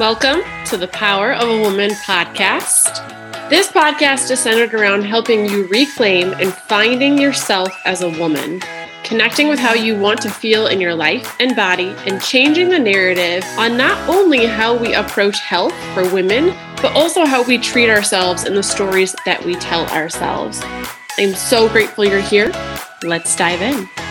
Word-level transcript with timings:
Welcome 0.00 0.40
to 0.64 0.78
the 0.78 0.88
Power 0.88 1.34
of 1.34 1.46
a 1.46 1.60
Woman 1.60 1.90
podcast. 1.90 3.06
This 3.50 3.68
podcast 3.70 4.30
is 4.30 4.40
centered 4.40 4.72
around 4.72 5.02
helping 5.02 5.44
you 5.44 5.66
reclaim 5.66 6.32
and 6.32 6.54
finding 6.54 7.18
yourself 7.18 7.70
as 7.84 8.00
a 8.00 8.08
woman, 8.18 8.62
connecting 9.04 9.46
with 9.46 9.58
how 9.58 9.74
you 9.74 9.94
want 9.94 10.22
to 10.22 10.30
feel 10.30 10.68
in 10.68 10.80
your 10.80 10.94
life 10.94 11.36
and 11.38 11.54
body, 11.54 11.94
and 12.06 12.22
changing 12.22 12.70
the 12.70 12.78
narrative 12.78 13.44
on 13.58 13.76
not 13.76 14.08
only 14.08 14.46
how 14.46 14.74
we 14.74 14.94
approach 14.94 15.38
health 15.40 15.74
for 15.92 16.10
women, 16.14 16.56
but 16.76 16.96
also 16.96 17.26
how 17.26 17.42
we 17.42 17.58
treat 17.58 17.90
ourselves 17.90 18.44
and 18.44 18.56
the 18.56 18.62
stories 18.62 19.14
that 19.26 19.44
we 19.44 19.54
tell 19.56 19.86
ourselves. 19.88 20.62
I'm 21.18 21.34
so 21.34 21.68
grateful 21.68 22.06
you're 22.06 22.22
here. 22.22 22.50
Let's 23.02 23.36
dive 23.36 23.60
in. 23.60 24.09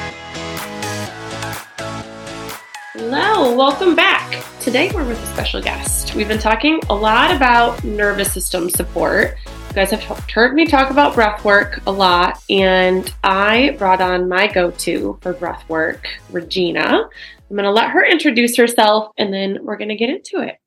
Hello, 3.11 3.55
welcome 3.55 3.95
back. 3.95 4.45
Today 4.59 4.91
we're 4.93 5.03
with 5.03 5.19
a 5.19 5.25
special 5.25 5.59
guest. 5.59 6.13
We've 6.13 6.27
been 6.27 6.37
talking 6.37 6.79
a 6.91 6.93
lot 6.93 7.35
about 7.35 7.83
nervous 7.83 8.31
system 8.31 8.69
support. 8.69 9.35
You 9.47 9.73
guys 9.73 9.89
have 9.89 10.03
heard 10.29 10.53
me 10.53 10.67
talk 10.67 10.91
about 10.91 11.15
breath 11.15 11.43
work 11.43 11.81
a 11.87 11.91
lot, 11.91 12.39
and 12.51 13.11
I 13.23 13.75
brought 13.79 13.99
on 13.99 14.29
my 14.29 14.45
go 14.45 14.69
to 14.69 15.17
for 15.23 15.33
breath 15.33 15.67
work, 15.67 16.07
Regina. 16.29 17.09
I'm 17.49 17.55
going 17.55 17.63
to 17.63 17.71
let 17.71 17.89
her 17.89 18.05
introduce 18.05 18.55
herself 18.55 19.11
and 19.17 19.33
then 19.33 19.57
we're 19.63 19.77
going 19.77 19.89
to 19.89 19.95
get 19.95 20.11
into 20.11 20.47
it. 20.47 20.57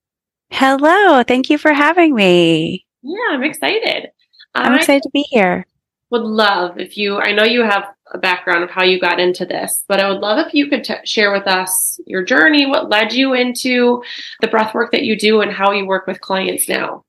Hello, 0.50 1.22
thank 1.22 1.48
you 1.48 1.58
for 1.58 1.72
having 1.72 2.12
me. 2.12 2.84
Yeah, 3.02 3.18
I'm 3.30 3.44
excited. 3.44 4.10
I'm 4.52 4.72
I 4.72 4.78
excited 4.78 5.04
to 5.04 5.10
be 5.10 5.24
here. 5.30 5.64
Would 6.12 6.22
love 6.22 6.78
if 6.78 6.96
you, 6.98 7.18
I 7.18 7.32
know 7.32 7.42
you 7.42 7.62
have 7.62 7.84
a 8.12 8.18
background 8.18 8.62
of 8.62 8.70
how 8.70 8.84
you 8.84 9.00
got 9.00 9.18
into 9.18 9.46
this, 9.46 9.82
but 9.88 9.98
I 9.98 10.10
would 10.10 10.20
love 10.20 10.46
if 10.46 10.52
you 10.52 10.68
could 10.68 10.84
t- 10.84 10.94
share 11.04 11.32
with 11.32 11.46
us 11.46 11.98
your 12.06 12.22
journey, 12.22 12.66
what 12.66 12.90
led 12.90 13.14
you 13.14 13.32
into 13.32 14.02
the 14.42 14.48
breath 14.48 14.74
work 14.74 14.92
that 14.92 15.04
you 15.04 15.18
do, 15.18 15.40
and 15.40 15.50
how 15.50 15.72
you 15.72 15.86
work 15.86 16.06
with 16.06 16.20
clients 16.20 16.68
now. 16.68 17.02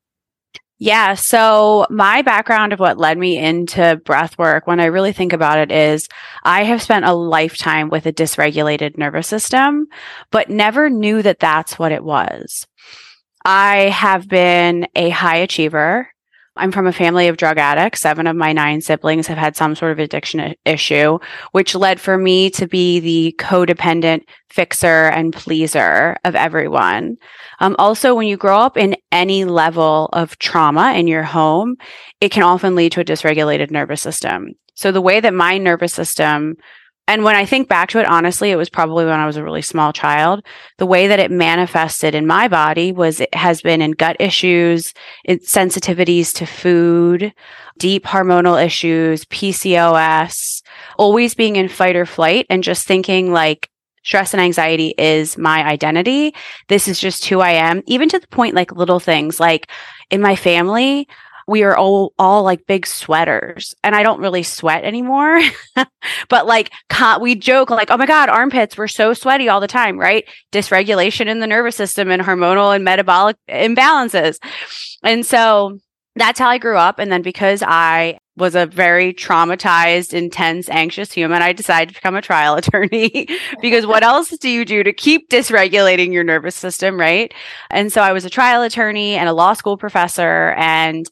Yeah. 0.79 1.13
So 1.15 1.85
my 1.89 2.21
background 2.21 2.73
of 2.73 2.79
what 2.79 2.97
led 2.97 3.17
me 3.17 3.37
into 3.37 4.01
breath 4.05 4.37
work, 4.37 4.67
when 4.67 4.79
I 4.79 4.85
really 4.85 5.13
think 5.13 5.33
about 5.33 5.59
it, 5.59 5.71
is 5.71 6.07
I 6.43 6.63
have 6.63 6.81
spent 6.81 7.05
a 7.05 7.13
lifetime 7.13 7.89
with 7.89 8.05
a 8.05 8.13
dysregulated 8.13 8.97
nervous 8.97 9.27
system, 9.27 9.87
but 10.31 10.49
never 10.49 10.89
knew 10.89 11.21
that 11.21 11.39
that's 11.39 11.77
what 11.77 11.91
it 11.91 12.03
was. 12.03 12.65
I 13.45 13.89
have 13.89 14.27
been 14.27 14.87
a 14.95 15.09
high 15.09 15.37
achiever. 15.37 16.12
I'm 16.55 16.71
from 16.71 16.85
a 16.85 16.93
family 16.93 17.27
of 17.27 17.37
drug 17.37 17.57
addicts. 17.57 18.01
Seven 18.01 18.27
of 18.27 18.35
my 18.35 18.53
nine 18.53 18.81
siblings 18.81 19.25
have 19.27 19.37
had 19.37 19.55
some 19.55 19.75
sort 19.75 19.91
of 19.91 19.99
addiction 19.99 20.53
issue, 20.65 21.17
which 21.51 21.73
led 21.73 21.99
for 21.99 22.17
me 22.17 22.49
to 22.51 22.67
be 22.67 22.99
the 22.99 23.35
codependent 23.39 24.21
fixer 24.49 25.07
and 25.07 25.33
pleaser 25.33 26.15
of 26.23 26.35
everyone. 26.35 27.17
Um, 27.59 27.75
also, 27.79 28.13
when 28.13 28.27
you 28.27 28.37
grow 28.37 28.59
up 28.59 28.77
in 28.77 28.95
any 29.11 29.45
level 29.45 30.09
of 30.13 30.37
trauma 30.37 30.93
in 30.93 31.07
your 31.07 31.23
home, 31.23 31.75
it 32.21 32.29
can 32.29 32.43
often 32.43 32.75
lead 32.75 32.91
to 32.91 33.01
a 33.01 33.05
dysregulated 33.05 33.71
nervous 33.71 34.01
system. 34.01 34.49
So 34.75 34.91
the 34.91 35.01
way 35.01 35.19
that 35.19 35.33
my 35.33 35.57
nervous 35.57 35.93
system 35.93 36.55
and 37.07 37.23
when 37.23 37.35
I 37.35 37.45
think 37.45 37.67
back 37.67 37.89
to 37.89 37.99
it, 37.99 38.05
honestly, 38.05 38.51
it 38.51 38.55
was 38.55 38.69
probably 38.69 39.05
when 39.05 39.19
I 39.19 39.25
was 39.25 39.35
a 39.35 39.43
really 39.43 39.61
small 39.61 39.91
child. 39.91 40.43
The 40.77 40.85
way 40.85 41.07
that 41.07 41.19
it 41.19 41.31
manifested 41.31 42.15
in 42.15 42.25
my 42.25 42.47
body 42.47 42.91
was 42.93 43.19
it 43.19 43.33
has 43.35 43.61
been 43.61 43.81
in 43.81 43.91
gut 43.91 44.15
issues, 44.19 44.93
sensitivities 45.27 46.33
to 46.35 46.45
food, 46.45 47.33
deep 47.77 48.05
hormonal 48.05 48.63
issues, 48.63 49.25
PCOS, 49.25 50.61
always 50.97 51.35
being 51.35 51.57
in 51.57 51.67
fight 51.67 51.97
or 51.97 52.05
flight 52.05 52.45
and 52.49 52.63
just 52.63 52.87
thinking 52.87 53.33
like, 53.33 53.69
stress 54.05 54.33
and 54.33 54.41
anxiety 54.41 54.93
is 54.97 55.37
my 55.37 55.65
identity. 55.65 56.33
This 56.67 56.87
is 56.87 56.99
just 56.99 57.25
who 57.25 57.39
I 57.39 57.51
am, 57.51 57.81
even 57.85 58.09
to 58.09 58.19
the 58.19 58.27
point 58.27 58.53
like 58.53 58.71
little 58.73 58.99
things 58.99 59.39
like 59.39 59.69
in 60.09 60.21
my 60.21 60.35
family, 60.35 61.07
we 61.47 61.63
are 61.63 61.75
all 61.75 62.13
all 62.19 62.43
like 62.43 62.67
big 62.67 62.85
sweaters 62.85 63.73
and 63.83 63.95
i 63.95 64.03
don't 64.03 64.19
really 64.19 64.43
sweat 64.43 64.83
anymore 64.83 65.39
but 66.29 66.45
like 66.45 66.71
we 67.19 67.35
joke 67.35 67.69
like 67.69 67.89
oh 67.89 67.97
my 67.97 68.05
god 68.05 68.29
armpits 68.29 68.77
we're 68.77 68.87
so 68.87 69.13
sweaty 69.13 69.49
all 69.49 69.59
the 69.59 69.67
time 69.67 69.97
right? 70.03 70.25
Dysregulation 70.51 71.27
in 71.27 71.39
the 71.39 71.47
nervous 71.47 71.75
system 71.75 72.11
and 72.11 72.21
hormonal 72.21 72.75
and 72.75 72.83
metabolic 72.83 73.37
imbalances. 73.49 74.37
And 75.01 75.25
so 75.25 75.79
that's 76.15 76.39
how 76.39 76.47
i 76.47 76.59
grew 76.59 76.77
up 76.77 76.99
and 76.99 77.11
then 77.11 77.23
because 77.23 77.63
i 77.65 78.19
was 78.35 78.55
a 78.55 78.65
very 78.65 79.13
traumatized, 79.13 80.11
intense, 80.11 80.67
anxious 80.69 81.11
human, 81.11 81.43
I 81.43 81.53
decided 81.53 81.89
to 81.89 81.93
become 81.93 82.15
a 82.15 82.21
trial 82.21 82.55
attorney. 82.57 83.27
Because 83.61 83.85
what 83.85 84.01
else 84.01 84.29
do 84.29 84.49
you 84.49 84.65
do 84.65 84.81
to 84.83 84.91
keep 84.91 85.29
dysregulating 85.29 86.11
your 86.11 86.23
nervous 86.23 86.55
system, 86.55 86.99
right? 86.99 87.31
And 87.69 87.93
so 87.93 88.01
I 88.01 88.11
was 88.11 88.25
a 88.25 88.31
trial 88.31 88.63
attorney 88.63 89.15
and 89.15 89.29
a 89.29 89.33
law 89.33 89.53
school 89.53 89.77
professor 89.77 90.55
and 90.57 91.07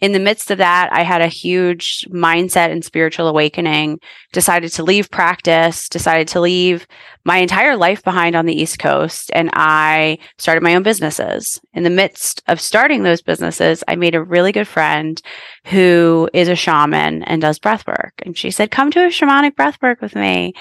in 0.00 0.12
the 0.12 0.18
midst 0.18 0.50
of 0.50 0.58
that, 0.58 0.90
I 0.92 1.02
had 1.02 1.22
a 1.22 1.28
huge 1.28 2.06
mindset 2.10 2.70
and 2.70 2.84
spiritual 2.84 3.28
awakening, 3.28 4.00
decided 4.32 4.72
to 4.72 4.82
leave 4.82 5.10
practice, 5.10 5.88
decided 5.88 6.28
to 6.28 6.40
leave 6.40 6.86
my 7.24 7.38
entire 7.38 7.76
life 7.76 8.02
behind 8.02 8.36
on 8.36 8.44
the 8.44 8.54
East 8.54 8.78
Coast, 8.78 9.30
and 9.32 9.50
I 9.54 10.18
started 10.36 10.62
my 10.62 10.74
own 10.74 10.82
businesses. 10.82 11.60
In 11.72 11.84
the 11.84 11.90
midst 11.90 12.42
of 12.48 12.60
starting 12.60 13.02
those 13.02 13.22
businesses, 13.22 13.82
I 13.88 13.96
made 13.96 14.14
a 14.14 14.22
really 14.22 14.52
good 14.52 14.68
friend 14.68 15.20
who 15.66 16.28
is 16.34 16.48
a 16.48 16.56
shaman 16.56 17.22
and 17.22 17.40
does 17.40 17.58
breath 17.58 17.86
work. 17.86 18.12
And 18.26 18.36
she 18.36 18.50
said, 18.50 18.70
Come 18.70 18.90
to 18.90 19.04
a 19.04 19.08
shamanic 19.08 19.56
breath 19.56 19.78
work 19.80 20.02
with 20.02 20.14
me. 20.14 20.52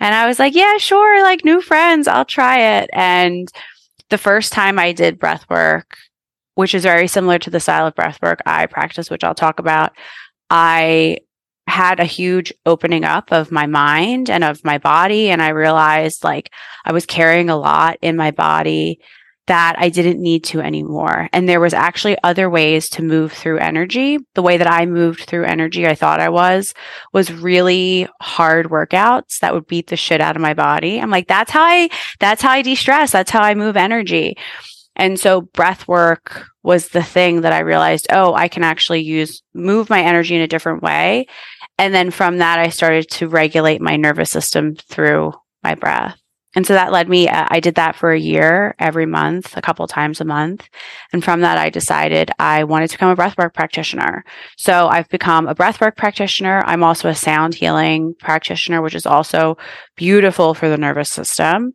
And 0.00 0.14
I 0.14 0.26
was 0.26 0.38
like, 0.38 0.54
Yeah, 0.54 0.78
sure. 0.78 1.22
Like 1.22 1.44
new 1.44 1.60
friends, 1.60 2.08
I'll 2.08 2.24
try 2.24 2.78
it. 2.78 2.90
And 2.92 3.48
the 4.08 4.18
first 4.18 4.52
time 4.52 4.78
I 4.78 4.92
did 4.92 5.18
breath 5.18 5.44
work, 5.50 5.98
which 6.58 6.74
is 6.74 6.82
very 6.82 7.06
similar 7.06 7.38
to 7.38 7.50
the 7.50 7.60
style 7.60 7.86
of 7.86 7.94
breathwork 7.94 8.38
I 8.44 8.66
practice, 8.66 9.10
which 9.10 9.22
I'll 9.22 9.32
talk 9.32 9.60
about. 9.60 9.92
I 10.50 11.18
had 11.68 12.00
a 12.00 12.04
huge 12.04 12.52
opening 12.66 13.04
up 13.04 13.30
of 13.30 13.52
my 13.52 13.66
mind 13.66 14.28
and 14.28 14.42
of 14.42 14.64
my 14.64 14.76
body. 14.76 15.30
And 15.30 15.40
I 15.40 15.50
realized 15.50 16.24
like 16.24 16.50
I 16.84 16.90
was 16.90 17.06
carrying 17.06 17.48
a 17.48 17.56
lot 17.56 17.98
in 18.02 18.16
my 18.16 18.32
body 18.32 18.98
that 19.46 19.76
I 19.78 19.88
didn't 19.88 20.20
need 20.20 20.42
to 20.46 20.60
anymore. 20.60 21.28
And 21.32 21.48
there 21.48 21.60
was 21.60 21.74
actually 21.74 22.16
other 22.24 22.50
ways 22.50 22.88
to 22.90 23.04
move 23.04 23.32
through 23.32 23.58
energy. 23.58 24.18
The 24.34 24.42
way 24.42 24.56
that 24.56 24.66
I 24.66 24.84
moved 24.84 25.26
through 25.28 25.44
energy, 25.44 25.86
I 25.86 25.94
thought 25.94 26.18
I 26.18 26.28
was, 26.28 26.74
was 27.12 27.30
really 27.30 28.08
hard 28.20 28.66
workouts 28.66 29.38
that 29.38 29.54
would 29.54 29.68
beat 29.68 29.86
the 29.86 29.96
shit 29.96 30.20
out 30.20 30.34
of 30.34 30.42
my 30.42 30.54
body. 30.54 31.00
I'm 31.00 31.10
like, 31.10 31.28
that's 31.28 31.52
how 31.52 31.62
I, 31.62 31.88
that's 32.18 32.42
how 32.42 32.50
I 32.50 32.62
de-stress. 32.62 33.12
That's 33.12 33.30
how 33.30 33.42
I 33.42 33.54
move 33.54 33.76
energy. 33.76 34.36
And 34.98 35.18
so 35.18 35.42
breath 35.42 35.86
work 35.86 36.46
was 36.62 36.88
the 36.88 37.02
thing 37.02 37.42
that 37.42 37.52
I 37.52 37.60
realized, 37.60 38.08
oh, 38.10 38.34
I 38.34 38.48
can 38.48 38.64
actually 38.64 39.00
use, 39.00 39.42
move 39.54 39.88
my 39.88 40.02
energy 40.02 40.34
in 40.34 40.42
a 40.42 40.48
different 40.48 40.82
way. 40.82 41.26
And 41.78 41.94
then 41.94 42.10
from 42.10 42.38
that, 42.38 42.58
I 42.58 42.68
started 42.68 43.08
to 43.10 43.28
regulate 43.28 43.80
my 43.80 43.96
nervous 43.96 44.30
system 44.30 44.74
through 44.74 45.32
my 45.62 45.76
breath. 45.76 46.18
And 46.54 46.66
so 46.66 46.72
that 46.72 46.92
led 46.92 47.08
me, 47.08 47.28
uh, 47.28 47.46
I 47.48 47.60
did 47.60 47.74
that 47.76 47.94
for 47.94 48.10
a 48.10 48.18
year, 48.18 48.74
every 48.78 49.06
month, 49.06 49.56
a 49.56 49.60
couple 49.60 49.86
times 49.86 50.20
a 50.20 50.24
month. 50.24 50.68
And 51.12 51.22
from 51.22 51.42
that, 51.42 51.58
I 51.58 51.68
decided 51.68 52.30
I 52.38 52.64
wanted 52.64 52.88
to 52.88 52.96
become 52.96 53.10
a 53.10 53.16
breathwork 53.16 53.54
practitioner. 53.54 54.24
So 54.56 54.88
I've 54.88 55.08
become 55.08 55.46
a 55.46 55.54
breathwork 55.54 55.96
practitioner. 55.96 56.62
I'm 56.66 56.82
also 56.82 57.08
a 57.08 57.14
sound 57.14 57.54
healing 57.54 58.14
practitioner, 58.18 58.80
which 58.80 58.94
is 58.94 59.06
also 59.06 59.58
beautiful 59.94 60.54
for 60.54 60.68
the 60.68 60.78
nervous 60.78 61.10
system. 61.10 61.74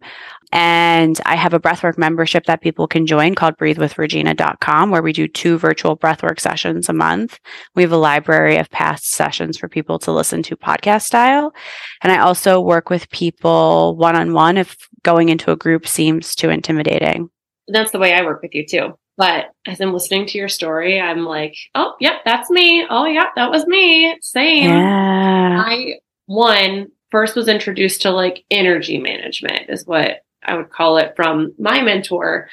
And 0.53 1.19
I 1.25 1.35
have 1.35 1.55
a 1.55 1.59
breathwork 1.59 1.97
membership 1.97 2.45
that 2.45 2.61
people 2.61 2.87
can 2.87 3.07
join 3.07 3.33
called 3.33 3.57
breathewithregina.com, 3.57 4.91
where 4.91 5.01
we 5.01 5.11
do 5.11 5.27
two 5.27 5.57
virtual 5.57 5.97
breathwork 5.97 6.39
sessions 6.39 6.87
a 6.87 6.93
month. 6.93 7.39
We 7.73 7.81
have 7.81 7.91
a 7.91 7.97
library 7.97 8.57
of 8.57 8.69
past 8.69 9.09
sessions 9.09 9.57
for 9.57 9.67
people 9.67 9.97
to 9.99 10.11
listen 10.11 10.43
to 10.43 10.55
podcast 10.55 11.05
style. 11.05 11.55
And 12.03 12.11
I 12.11 12.19
also 12.19 12.61
work 12.61 12.91
with 12.91 13.09
people 13.09 13.97
one 13.97 14.15
on 14.15 14.33
one 14.33 14.57
if 14.57 14.77
going 15.01 15.29
into 15.29 15.51
a 15.51 15.55
group 15.55 15.87
seems 15.87 16.35
too 16.35 16.51
intimidating. 16.51 17.31
That's 17.67 17.89
the 17.89 17.99
way 17.99 18.13
I 18.13 18.21
work 18.21 18.43
with 18.43 18.53
you 18.53 18.63
too. 18.67 18.93
But 19.17 19.45
as 19.65 19.81
I'm 19.81 19.91
listening 19.91 20.27
to 20.27 20.37
your 20.37 20.49
story, 20.49 21.01
I'm 21.01 21.25
like, 21.25 21.55
oh, 21.73 21.95
yep, 21.99 22.21
that's 22.25 22.51
me. 22.51 22.85
Oh, 22.87 23.05
yeah, 23.05 23.29
that 23.35 23.49
was 23.49 23.65
me. 23.65 24.19
Same. 24.21 24.69
Yeah. 24.69 25.63
I, 25.65 25.95
one, 26.27 26.89
first 27.09 27.35
was 27.35 27.47
introduced 27.47 28.03
to 28.03 28.11
like 28.11 28.43
energy 28.51 28.99
management, 28.99 29.69
is 29.69 29.85
what 29.87 30.22
I 30.45 30.55
would 30.55 30.69
call 30.69 30.97
it 30.97 31.13
from 31.15 31.53
my 31.57 31.81
mentor. 31.81 32.49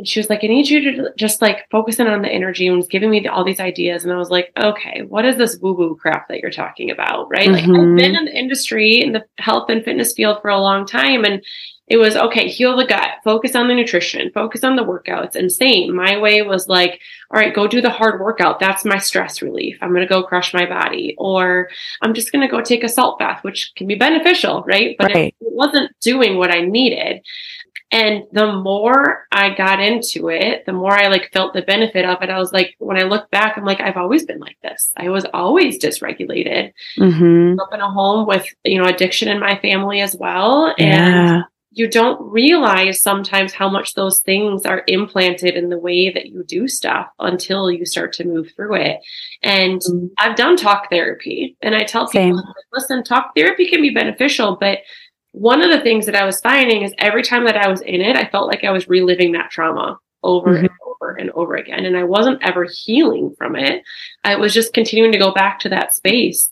And 0.00 0.08
she 0.08 0.18
was 0.18 0.30
like, 0.30 0.42
I 0.42 0.46
need 0.46 0.70
you 0.70 0.80
to 0.80 1.10
just 1.14 1.42
like 1.42 1.68
focus 1.70 1.98
in 1.98 2.06
on 2.06 2.22
the 2.22 2.28
energy 2.28 2.66
and 2.66 2.78
was 2.78 2.88
giving 2.88 3.10
me 3.10 3.26
all 3.26 3.44
these 3.44 3.60
ideas. 3.60 4.02
And 4.02 4.10
I 4.10 4.16
was 4.16 4.30
like, 4.30 4.50
okay, 4.56 5.02
what 5.02 5.26
is 5.26 5.36
this 5.36 5.58
woo 5.58 5.74
woo 5.74 5.94
crap 5.94 6.28
that 6.28 6.40
you're 6.40 6.50
talking 6.50 6.90
about? 6.90 7.28
Right. 7.30 7.50
Mm-hmm. 7.50 7.70
Like 7.70 7.80
I've 7.80 7.96
been 7.96 8.16
in 8.16 8.24
the 8.24 8.34
industry 8.34 9.02
in 9.02 9.12
the 9.12 9.26
health 9.36 9.68
and 9.68 9.84
fitness 9.84 10.14
field 10.14 10.40
for 10.40 10.48
a 10.48 10.58
long 10.58 10.86
time. 10.86 11.26
And 11.26 11.44
it 11.86 11.98
was 11.98 12.16
okay, 12.16 12.48
heal 12.48 12.78
the 12.78 12.86
gut, 12.86 13.10
focus 13.24 13.54
on 13.54 13.68
the 13.68 13.74
nutrition, 13.74 14.30
focus 14.32 14.64
on 14.64 14.76
the 14.76 14.84
workouts. 14.84 15.34
And 15.34 15.52
same, 15.52 15.94
my 15.94 16.16
way 16.16 16.40
was 16.40 16.66
like, 16.66 16.98
all 17.30 17.38
right, 17.38 17.54
go 17.54 17.66
do 17.66 17.82
the 17.82 17.90
hard 17.90 18.22
workout. 18.22 18.58
That's 18.58 18.86
my 18.86 18.96
stress 18.96 19.42
relief. 19.42 19.76
I'm 19.82 19.90
going 19.90 20.00
to 20.00 20.06
go 20.06 20.22
crush 20.22 20.54
my 20.54 20.64
body. 20.64 21.14
Or 21.18 21.68
I'm 22.00 22.14
just 22.14 22.32
going 22.32 22.40
to 22.40 22.50
go 22.50 22.62
take 22.62 22.84
a 22.84 22.88
salt 22.88 23.18
bath, 23.18 23.44
which 23.44 23.72
can 23.76 23.86
be 23.86 23.96
beneficial, 23.96 24.62
right? 24.62 24.96
But 24.98 25.12
right. 25.12 25.34
it 25.38 25.52
wasn't 25.52 25.92
doing 26.00 26.38
what 26.38 26.50
I 26.50 26.62
needed. 26.62 27.22
And 27.92 28.24
the 28.32 28.52
more 28.52 29.26
I 29.32 29.52
got 29.54 29.80
into 29.80 30.28
it, 30.28 30.64
the 30.64 30.72
more 30.72 30.92
I 30.92 31.08
like 31.08 31.32
felt 31.32 31.54
the 31.54 31.62
benefit 31.62 32.04
of 32.04 32.22
it. 32.22 32.30
I 32.30 32.38
was 32.38 32.52
like, 32.52 32.76
when 32.78 32.96
I 32.96 33.02
look 33.02 33.30
back, 33.30 33.58
I'm 33.58 33.64
like, 33.64 33.80
I've 33.80 33.96
always 33.96 34.24
been 34.24 34.38
like 34.38 34.58
this. 34.62 34.92
I 34.96 35.08
was 35.08 35.26
always 35.34 35.82
dysregulated. 35.82 36.72
Mm-hmm. 36.98 37.58
Up 37.58 37.74
in 37.74 37.80
a 37.80 37.90
home 37.90 38.28
with, 38.28 38.46
you 38.64 38.80
know, 38.80 38.88
addiction 38.88 39.28
in 39.28 39.40
my 39.40 39.58
family 39.58 40.00
as 40.00 40.14
well. 40.14 40.72
Yeah. 40.78 41.34
And 41.34 41.44
you 41.72 41.88
don't 41.88 42.20
realize 42.20 43.00
sometimes 43.00 43.52
how 43.52 43.68
much 43.68 43.94
those 43.94 44.20
things 44.20 44.66
are 44.66 44.82
implanted 44.86 45.54
in 45.54 45.68
the 45.68 45.78
way 45.78 46.10
that 46.10 46.26
you 46.26 46.44
do 46.44 46.66
stuff 46.66 47.08
until 47.20 47.70
you 47.70 47.86
start 47.86 48.12
to 48.14 48.24
move 48.24 48.50
through 48.56 48.74
it. 48.74 49.00
And 49.42 49.80
mm-hmm. 49.80 50.06
I've 50.18 50.36
done 50.36 50.56
talk 50.56 50.90
therapy 50.90 51.56
and 51.62 51.74
I 51.74 51.84
tell 51.84 52.08
people, 52.08 52.42
listen, 52.72 53.04
talk 53.04 53.34
therapy 53.36 53.68
can 53.68 53.82
be 53.82 53.90
beneficial, 53.90 54.56
but 54.60 54.78
one 55.32 55.62
of 55.62 55.70
the 55.70 55.82
things 55.82 56.06
that 56.06 56.16
I 56.16 56.24
was 56.24 56.40
finding 56.40 56.82
is 56.82 56.94
every 56.98 57.22
time 57.22 57.44
that 57.44 57.56
I 57.56 57.68
was 57.68 57.80
in 57.82 58.00
it, 58.00 58.16
I 58.16 58.28
felt 58.28 58.48
like 58.48 58.64
I 58.64 58.70
was 58.70 58.88
reliving 58.88 59.32
that 59.32 59.50
trauma 59.50 59.98
over 60.22 60.50
mm-hmm. 60.50 60.64
and 60.66 60.70
over 60.88 61.12
and 61.12 61.30
over 61.30 61.56
again. 61.56 61.84
And 61.84 61.96
I 61.96 62.04
wasn't 62.04 62.42
ever 62.42 62.64
healing 62.64 63.34
from 63.38 63.56
it. 63.56 63.82
I 64.24 64.36
was 64.36 64.52
just 64.52 64.72
continuing 64.72 65.12
to 65.12 65.18
go 65.18 65.32
back 65.32 65.60
to 65.60 65.68
that 65.70 65.94
space. 65.94 66.50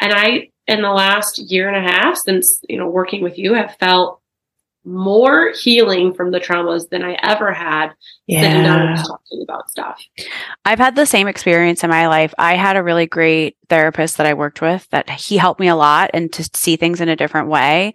And 0.00 0.12
I, 0.12 0.50
in 0.66 0.82
the 0.82 0.90
last 0.90 1.38
year 1.38 1.68
and 1.68 1.76
a 1.76 1.90
half 1.90 2.18
since, 2.18 2.60
you 2.68 2.78
know, 2.78 2.88
working 2.88 3.22
with 3.22 3.38
you, 3.38 3.54
have 3.54 3.76
felt 3.76 4.20
more 4.84 5.52
healing 5.52 6.14
from 6.14 6.30
the 6.30 6.40
traumas 6.40 6.88
than 6.88 7.02
I 7.02 7.16
ever 7.22 7.52
had 7.52 7.90
yeah. 8.26 8.94
talking 8.96 9.42
about 9.42 9.70
stuff. 9.70 10.00
I've 10.64 10.78
had 10.78 10.96
the 10.96 11.06
same 11.06 11.28
experience 11.28 11.84
in 11.84 11.90
my 11.90 12.08
life. 12.08 12.32
I 12.38 12.56
had 12.56 12.76
a 12.76 12.82
really 12.82 13.06
great 13.06 13.56
therapist 13.68 14.16
that 14.16 14.26
I 14.26 14.34
worked 14.34 14.60
with 14.60 14.88
that 14.90 15.10
he 15.10 15.36
helped 15.36 15.60
me 15.60 15.68
a 15.68 15.76
lot 15.76 16.10
and 16.14 16.32
to 16.32 16.48
see 16.54 16.76
things 16.76 17.00
in 17.00 17.08
a 17.08 17.16
different 17.16 17.48
way. 17.48 17.92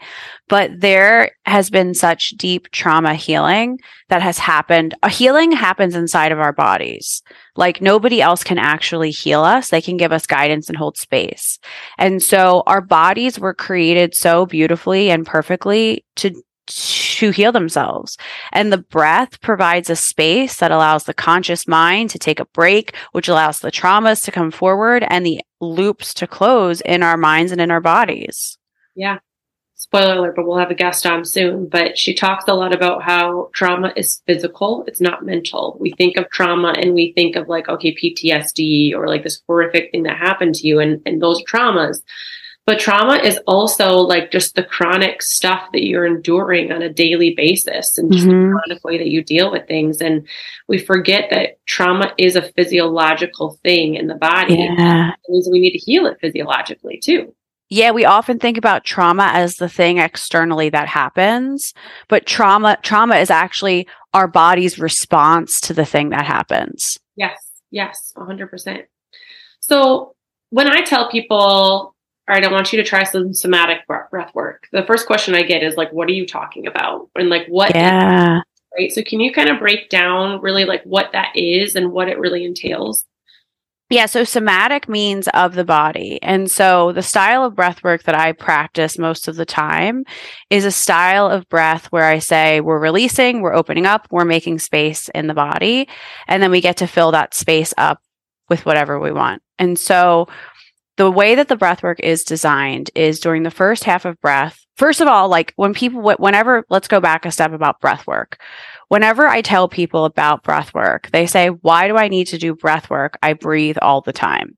But 0.50 0.82
there 0.82 1.32
has 1.46 1.70
been 1.70 1.94
such 1.94 2.32
deep 2.32 2.70
trauma 2.72 3.16
healing 3.16 3.80
that 4.10 4.22
has 4.22 4.38
happened. 4.38 4.94
A 5.04 5.10
healing 5.10 5.52
happens 5.52 5.96
inside 5.96 6.32
of 6.32 6.40
our 6.40 6.54
bodies. 6.54 7.24
Like 7.56 7.82
nobody 7.82 8.22
else 8.22 8.44
can 8.44 8.58
actually 8.58 9.12
heal 9.12 9.42
us. 9.42 9.70
They 9.70 9.82
can 9.82 9.98
give 9.98 10.12
us 10.12 10.28
guidance 10.28 10.68
and 10.68 10.78
hold 10.78 10.98
space. 10.98 11.60
And 11.98 12.22
so 12.22 12.64
our 12.68 12.82
bodies 12.82 13.40
were 13.40 13.54
created 13.54 14.16
so 14.16 14.46
beautifully 14.46 15.10
and 15.10 15.26
perfectly 15.26 16.06
to 16.18 16.34
to 16.68 17.32
heal 17.32 17.52
themselves. 17.52 18.18
And 18.52 18.72
the 18.72 18.78
breath 18.78 19.42
provides 19.42 19.90
a 19.90 19.96
space 19.96 20.58
that 20.58 20.72
allows 20.72 21.04
the 21.04 21.14
conscious 21.14 21.68
mind 21.68 22.10
to 22.12 22.20
take 22.20 22.40
a 22.40 22.46
break, 22.46 22.96
which 23.12 23.28
allows 23.28 23.60
the 23.60 23.72
traumas 23.72 24.24
to 24.26 24.32
come 24.32 24.52
forward 24.52 25.06
and 25.10 25.26
the 25.26 25.42
loops 25.60 26.14
to 26.16 26.28
close 26.28 26.82
in 26.82 27.04
our 27.04 27.18
minds 27.18 27.52
and 27.52 27.62
in 27.62 27.72
our 27.72 27.82
bodies. 27.82 28.58
Yeah. 28.96 29.20
Spoiler 29.76 30.16
alert, 30.16 30.36
but 30.36 30.48
we'll 30.48 30.58
have 30.58 30.72
a 30.72 30.76
guest 30.76 31.06
on 31.06 31.26
soon. 31.26 31.68
But 31.68 31.98
she 31.98 32.14
talks 32.14 32.46
a 32.48 32.54
lot 32.54 32.74
about 32.74 33.04
how 33.04 33.50
trauma 33.54 33.92
is 33.98 34.22
physical, 34.26 34.84
it's 34.88 35.02
not 35.02 35.26
mental. 35.26 35.78
We 35.80 35.92
think 35.92 36.16
of 36.16 36.30
trauma 36.30 36.74
and 36.78 36.94
we 36.94 37.12
think 37.14 37.36
of 37.36 37.50
like, 37.50 37.68
okay, 37.68 37.94
PTSD 37.94 38.94
or 38.94 39.08
like 39.08 39.24
this 39.24 39.42
horrific 39.46 39.92
thing 39.92 40.04
that 40.04 40.18
happened 40.18 40.56
to 40.56 40.68
you, 40.68 40.80
and, 40.80 41.02
and 41.06 41.22
those 41.22 41.44
traumas. 41.44 42.02
But 42.66 42.80
trauma 42.80 43.16
is 43.16 43.40
also 43.46 43.98
like 43.98 44.32
just 44.32 44.56
the 44.56 44.64
chronic 44.64 45.22
stuff 45.22 45.68
that 45.74 45.84
you're 45.84 46.06
enduring 46.06 46.72
on 46.72 46.82
a 46.82 46.92
daily 46.92 47.34
basis 47.36 47.98
and 47.98 48.12
just 48.12 48.26
mm-hmm. 48.26 48.52
the 48.52 48.54
chronic 48.54 48.84
way 48.86 48.98
that 48.98 49.10
you 49.10 49.22
deal 49.22 49.52
with 49.52 49.68
things. 49.68 50.02
And 50.02 50.26
we 50.70 50.78
forget 50.78 51.30
that 51.30 51.66
trauma 51.66 52.14
is 52.18 52.38
a 52.38 52.42
physiological 52.42 53.60
thing 53.64 53.96
in 53.96 54.08
the 54.08 54.16
body. 54.16 54.56
Yeah. 54.56 55.10
It 55.10 55.32
means 55.32 55.50
we 55.52 55.60
need 55.60 55.78
to 55.78 55.78
heal 55.78 56.06
it 56.06 56.18
physiologically 56.22 57.00
too. 57.04 57.36
Yeah, 57.70 57.92
we 57.92 58.06
often 58.06 58.40
think 58.40 58.58
about 58.58 58.86
trauma 58.86 59.32
as 59.34 59.56
the 59.56 59.68
thing 59.68 59.98
externally 59.98 60.70
that 60.70 60.88
happens, 60.88 61.74
but 62.08 62.26
trauma 62.26 62.78
trauma 62.84 63.16
is 63.16 63.32
actually 63.32 63.88
our 64.14 64.28
body's 64.28 64.78
response 64.78 65.60
to 65.62 65.74
the 65.74 65.86
thing 65.86 66.10
that 66.12 66.26
happens. 66.26 67.00
Yes. 67.16 67.54
Yes, 67.72 68.14
100%. 68.16 68.84
So, 69.60 70.16
when 70.52 70.68
I 70.68 70.82
tell 70.82 71.10
people 71.10 71.93
all 72.28 72.36
right, 72.36 72.46
I 72.46 72.52
want 72.52 72.72
you 72.72 72.78
to 72.82 72.88
try 72.88 73.04
some 73.04 73.34
somatic 73.34 73.86
breath 73.86 74.34
work. 74.34 74.68
The 74.72 74.84
first 74.84 75.08
question 75.08 75.36
I 75.36 75.44
get 75.44 75.62
is 75.62 75.76
like, 75.76 75.92
what 75.92 76.08
are 76.08 76.14
you 76.14 76.26
talking 76.26 76.68
about? 76.68 77.10
And 77.16 77.30
like, 77.30 77.48
what? 77.48 77.76
Yeah. 77.76 78.38
Is, 78.38 78.44
right. 78.78 78.92
So 78.94 79.04
can 79.04 79.20
you 79.20 79.34
kind 79.34 79.50
of 79.50 79.60
break 79.60 79.90
down 79.90 80.42
really 80.42 80.64
like 80.64 80.84
what 80.84 81.12
that 81.12 81.36
is 81.36 81.76
and 81.76 81.92
what 81.92 82.08
it 82.08 82.18
really 82.18 82.46
entails? 82.46 83.06
Yeah, 83.90 84.06
so 84.06 84.24
somatic 84.24 84.88
means 84.88 85.28
of 85.34 85.54
the 85.54 85.66
body. 85.66 86.18
And 86.24 86.50
so 86.50 86.94
the 86.94 87.04
style 87.04 87.44
of 87.44 87.56
breath 87.56 87.84
work 87.84 88.04
that 88.04 88.16
I 88.16 88.32
practice 88.32 88.98
most 88.98 89.28
of 89.28 89.36
the 89.36 89.46
time 89.46 90.06
is 90.50 90.66
a 90.66 90.72
style 90.72 91.28
of 91.28 91.48
breath 91.50 91.88
where 91.88 92.06
I 92.06 92.20
say 92.20 92.62
we're 92.62 92.80
releasing, 92.80 93.42
we're 93.42 93.54
opening 93.54 93.86
up, 93.86 94.08
we're 94.10 94.26
making 94.26 94.60
space 94.60 95.10
in 95.10 95.28
the 95.28 95.34
body, 95.34 95.88
and 96.28 96.42
then 96.42 96.50
we 96.50 96.62
get 96.62 96.78
to 96.78 96.88
fill 96.88 97.12
that 97.12 97.34
space 97.34 97.74
up 97.78 98.02
with 98.50 98.66
whatever 98.66 99.00
we 99.00 99.12
want. 99.12 99.44
And 99.60 99.78
so 99.78 100.28
the 100.98 101.10
way 101.10 101.36
that 101.36 101.48
the 101.48 101.56
breath 101.56 101.82
work 101.82 102.00
is 102.00 102.24
designed 102.24 102.92
is 102.96 103.20
during 103.20 103.44
the 103.44 103.52
first 103.52 103.84
half 103.84 104.06
of 104.06 104.20
breath. 104.22 104.60
First 104.78 105.02
of 105.02 105.08
all, 105.08 105.28
like 105.28 105.54
when 105.56 105.74
people, 105.74 106.02
whenever, 106.02 106.66
let's 106.70 106.88
go 106.88 107.00
back 107.00 107.26
a 107.26 107.32
step 107.32 107.52
about 107.52 107.80
breath 107.80 108.06
work. 108.06 108.40
Whenever 108.90 109.28
I 109.28 109.42
tell 109.42 109.68
people 109.68 110.06
about 110.06 110.44
breath 110.44 110.74
work, 110.74 111.10
they 111.12 111.26
say, 111.26 111.48
why 111.48 111.88
do 111.88 111.98
I 111.98 112.08
need 112.08 112.28
to 112.28 112.38
do 112.38 112.56
breath 112.56 112.90
work? 112.90 113.18
I 113.24 113.34
breathe 113.34 113.78
all 113.82 114.02
the 114.02 114.14
time. 114.14 114.58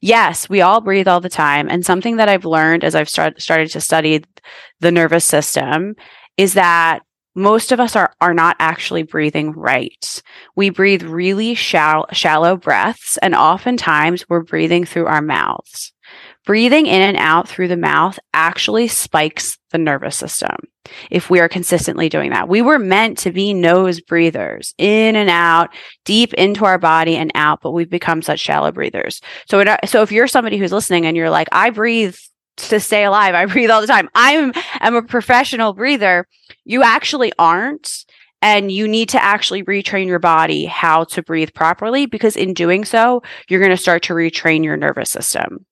Yes, 0.00 0.48
we 0.48 0.60
all 0.60 0.80
breathe 0.80 1.08
all 1.08 1.20
the 1.20 1.28
time. 1.28 1.68
And 1.68 1.84
something 1.84 2.16
that 2.16 2.28
I've 2.28 2.44
learned 2.44 2.84
as 2.84 2.94
I've 2.94 3.08
start, 3.08 3.40
started 3.40 3.70
to 3.70 3.80
study 3.80 4.24
the 4.80 4.92
nervous 4.92 5.24
system 5.24 5.94
is 6.36 6.54
that 6.54 7.00
most 7.36 7.70
of 7.70 7.78
us 7.78 7.94
are, 7.94 8.12
are 8.20 8.34
not 8.34 8.56
actually 8.58 9.02
breathing 9.02 9.52
right. 9.52 10.22
We 10.56 10.70
breathe 10.70 11.02
really 11.02 11.54
shallow, 11.54 12.06
shallow 12.10 12.56
breaths, 12.56 13.18
and 13.18 13.34
oftentimes 13.34 14.28
we're 14.28 14.42
breathing 14.42 14.86
through 14.86 15.06
our 15.06 15.22
mouths. 15.22 15.92
Breathing 16.46 16.86
in 16.86 17.02
and 17.02 17.16
out 17.16 17.48
through 17.48 17.68
the 17.68 17.76
mouth 17.76 18.18
actually 18.32 18.88
spikes 18.88 19.58
the 19.70 19.78
nervous 19.78 20.16
system 20.16 20.56
if 21.10 21.28
we 21.28 21.40
are 21.40 21.48
consistently 21.48 22.08
doing 22.08 22.30
that. 22.30 22.48
We 22.48 22.62
were 22.62 22.78
meant 22.78 23.18
to 23.18 23.32
be 23.32 23.52
nose 23.52 24.00
breathers, 24.00 24.72
in 24.78 25.16
and 25.16 25.28
out, 25.28 25.70
deep 26.04 26.32
into 26.34 26.64
our 26.64 26.78
body 26.78 27.16
and 27.16 27.32
out, 27.34 27.60
but 27.62 27.72
we've 27.72 27.90
become 27.90 28.22
such 28.22 28.40
shallow 28.40 28.72
breathers. 28.72 29.20
So, 29.50 29.62
so 29.84 30.02
if 30.02 30.12
you're 30.12 30.28
somebody 30.28 30.56
who's 30.56 30.72
listening 30.72 31.04
and 31.04 31.16
you're 31.16 31.30
like, 31.30 31.48
I 31.52 31.70
breathe 31.70 32.16
to 32.56 32.80
stay 32.80 33.04
alive. 33.04 33.34
I 33.34 33.46
breathe 33.46 33.70
all 33.70 33.80
the 33.80 33.86
time. 33.86 34.08
I'm 34.14 34.52
am 34.80 34.94
a 34.94 35.02
professional 35.02 35.72
breather. 35.72 36.26
You 36.64 36.82
actually 36.82 37.32
aren't. 37.38 38.04
And 38.42 38.70
you 38.70 38.86
need 38.86 39.08
to 39.08 39.22
actually 39.22 39.64
retrain 39.64 40.06
your 40.06 40.18
body 40.18 40.66
how 40.66 41.04
to 41.04 41.22
breathe 41.22 41.54
properly 41.54 42.06
because 42.06 42.36
in 42.36 42.52
doing 42.52 42.84
so, 42.84 43.22
you're 43.48 43.60
going 43.60 43.70
to 43.70 43.76
start 43.76 44.02
to 44.04 44.12
retrain 44.12 44.62
your 44.62 44.76
nervous 44.76 45.10
system. 45.10 45.64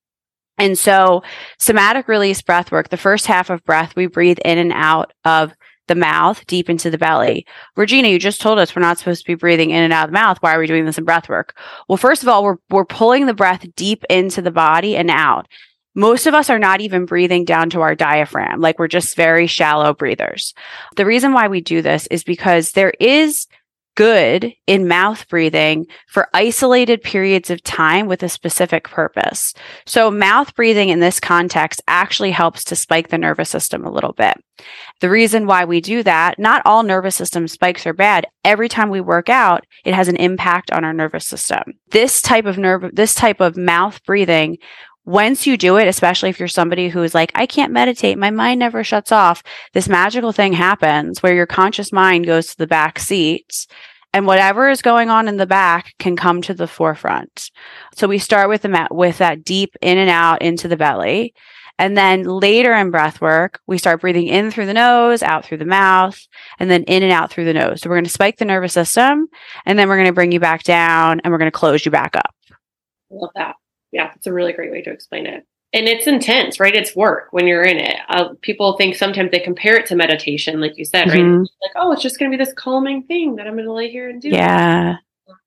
And 0.56 0.78
so 0.78 1.22
somatic 1.58 2.08
release 2.08 2.40
breath 2.40 2.72
work, 2.72 2.88
the 2.88 2.96
first 2.96 3.26
half 3.26 3.50
of 3.50 3.64
breath, 3.64 3.94
we 3.96 4.06
breathe 4.06 4.38
in 4.44 4.58
and 4.58 4.72
out 4.72 5.12
of 5.24 5.52
the 5.88 5.94
mouth 5.94 6.46
deep 6.46 6.70
into 6.70 6.90
the 6.90 6.98
belly. 6.98 7.46
Regina, 7.76 8.08
you 8.08 8.18
just 8.18 8.40
told 8.40 8.58
us 8.58 8.74
we're 8.74 8.80
not 8.80 8.98
supposed 8.98 9.22
to 9.22 9.30
be 9.30 9.34
breathing 9.34 9.70
in 9.70 9.82
and 9.82 9.92
out 9.92 10.04
of 10.04 10.10
the 10.10 10.18
mouth. 10.18 10.38
Why 10.40 10.54
are 10.54 10.58
we 10.58 10.66
doing 10.66 10.86
this 10.86 10.96
in 10.96 11.04
breath 11.04 11.28
work? 11.28 11.56
Well, 11.88 11.98
first 11.98 12.22
of 12.22 12.28
all, 12.28 12.42
we're, 12.42 12.56
we're 12.70 12.86
pulling 12.86 13.26
the 13.26 13.34
breath 13.34 13.66
deep 13.76 14.04
into 14.08 14.40
the 14.40 14.50
body 14.50 14.96
and 14.96 15.10
out 15.10 15.46
most 15.94 16.26
of 16.26 16.34
us 16.34 16.50
are 16.50 16.58
not 16.58 16.80
even 16.80 17.06
breathing 17.06 17.44
down 17.44 17.70
to 17.70 17.80
our 17.80 17.94
diaphragm. 17.94 18.60
Like 18.60 18.78
we're 18.78 18.88
just 18.88 19.16
very 19.16 19.46
shallow 19.46 19.94
breathers. 19.94 20.54
The 20.96 21.06
reason 21.06 21.32
why 21.32 21.48
we 21.48 21.60
do 21.60 21.82
this 21.82 22.06
is 22.08 22.24
because 22.24 22.72
there 22.72 22.92
is 23.00 23.46
good 23.96 24.52
in 24.66 24.88
mouth 24.88 25.28
breathing 25.28 25.86
for 26.08 26.28
isolated 26.34 27.02
periods 27.02 27.50
of 27.50 27.62
time 27.62 28.06
with 28.06 28.22
a 28.22 28.28
specific 28.28 28.88
purpose. 28.88 29.54
So 29.86 30.10
mouth 30.10 30.54
breathing 30.54 30.88
in 30.88 31.00
this 31.00 31.20
context 31.20 31.80
actually 31.86 32.32
helps 32.32 32.64
to 32.64 32.76
spike 32.76 33.08
the 33.08 33.18
nervous 33.18 33.50
system 33.50 33.84
a 33.84 33.92
little 33.92 34.12
bit. 34.12 34.36
The 35.00 35.10
reason 35.10 35.46
why 35.46 35.64
we 35.64 35.80
do 35.80 36.02
that, 36.02 36.38
not 36.38 36.62
all 36.64 36.82
nervous 36.82 37.16
system 37.16 37.46
spikes 37.48 37.86
are 37.86 37.92
bad. 37.92 38.26
Every 38.44 38.68
time 38.68 38.90
we 38.90 39.00
work 39.00 39.28
out, 39.28 39.64
it 39.84 39.94
has 39.94 40.08
an 40.08 40.16
impact 40.16 40.70
on 40.70 40.84
our 40.84 40.92
nervous 40.92 41.26
system. 41.26 41.62
This 41.90 42.20
type 42.20 42.46
of 42.46 42.58
nerve, 42.58 42.90
this 42.94 43.14
type 43.14 43.40
of 43.40 43.56
mouth 43.56 44.02
breathing 44.04 44.58
once 45.04 45.46
you 45.46 45.56
do 45.56 45.76
it, 45.76 45.86
especially 45.86 46.30
if 46.30 46.38
you're 46.38 46.48
somebody 46.48 46.88
who 46.88 47.02
is 47.02 47.14
like, 47.14 47.30
I 47.34 47.46
can't 47.46 47.72
meditate, 47.72 48.18
my 48.18 48.30
mind 48.30 48.58
never 48.58 48.82
shuts 48.82 49.12
off, 49.12 49.42
this 49.72 49.88
magical 49.88 50.32
thing 50.32 50.52
happens 50.54 51.22
where 51.22 51.34
your 51.34 51.46
conscious 51.46 51.92
mind 51.92 52.26
goes 52.26 52.46
to 52.48 52.56
the 52.56 52.66
back 52.66 52.98
seat 52.98 53.66
and 54.14 54.26
whatever 54.26 54.70
is 54.70 54.80
going 54.80 55.10
on 55.10 55.28
in 55.28 55.36
the 55.36 55.46
back 55.46 55.94
can 55.98 56.16
come 56.16 56.40
to 56.42 56.54
the 56.54 56.66
forefront. 56.68 57.50
So 57.96 58.08
we 58.08 58.18
start 58.18 58.48
with 58.48 58.62
the 58.62 58.68
mat 58.68 58.94
with 58.94 59.18
that 59.18 59.44
deep 59.44 59.76
in 59.82 59.98
and 59.98 60.08
out 60.08 60.40
into 60.40 60.68
the 60.68 60.76
belly. 60.76 61.34
And 61.76 61.96
then 61.96 62.22
later 62.22 62.72
in 62.72 62.92
breath 62.92 63.20
work, 63.20 63.60
we 63.66 63.78
start 63.78 64.00
breathing 64.00 64.28
in 64.28 64.52
through 64.52 64.66
the 64.66 64.74
nose, 64.74 65.24
out 65.24 65.44
through 65.44 65.58
the 65.58 65.64
mouth, 65.64 66.16
and 66.60 66.70
then 66.70 66.84
in 66.84 67.02
and 67.02 67.10
out 67.10 67.32
through 67.32 67.46
the 67.46 67.52
nose. 67.52 67.80
So 67.80 67.90
we're 67.90 67.96
going 67.96 68.04
to 68.04 68.10
spike 68.10 68.38
the 68.38 68.44
nervous 68.44 68.72
system 68.72 69.26
and 69.66 69.76
then 69.76 69.88
we're 69.88 69.96
going 69.96 70.06
to 70.06 70.12
bring 70.12 70.30
you 70.30 70.40
back 70.40 70.62
down 70.62 71.20
and 71.20 71.32
we're 71.32 71.38
going 71.38 71.50
to 71.50 71.58
close 71.58 71.84
you 71.84 71.90
back 71.90 72.14
up. 72.14 72.32
Love 73.10 73.30
that 73.34 73.56
yeah, 73.94 74.12
it's 74.14 74.26
a 74.26 74.32
really 74.32 74.52
great 74.52 74.70
way 74.70 74.82
to 74.82 74.90
explain 74.90 75.24
it. 75.26 75.46
and 75.72 75.88
it's 75.88 76.06
intense, 76.06 76.60
right? 76.60 76.74
It's 76.76 76.94
work 76.94 77.28
when 77.32 77.46
you're 77.48 77.64
in 77.64 77.78
it. 77.78 77.96
Uh, 78.08 78.34
people 78.42 78.76
think 78.76 78.94
sometimes 78.94 79.30
they 79.32 79.40
compare 79.40 79.76
it 79.76 79.86
to 79.86 79.96
meditation, 79.96 80.60
like 80.60 80.76
you 80.76 80.84
said, 80.84 81.08
Mhm. 81.08 81.38
right? 81.38 81.48
Like, 81.62 81.72
oh, 81.76 81.90
it's 81.92 82.02
just 82.02 82.16
going 82.18 82.30
to 82.30 82.36
be 82.38 82.44
this 82.44 82.52
calming 82.54 83.02
thing 83.04 83.34
that 83.36 83.46
I'm 83.48 83.54
going 83.54 83.64
to 83.64 83.72
lay 83.72 83.90
here 83.90 84.08
and 84.08 84.22
do. 84.22 84.28
Yeah. 84.28 84.96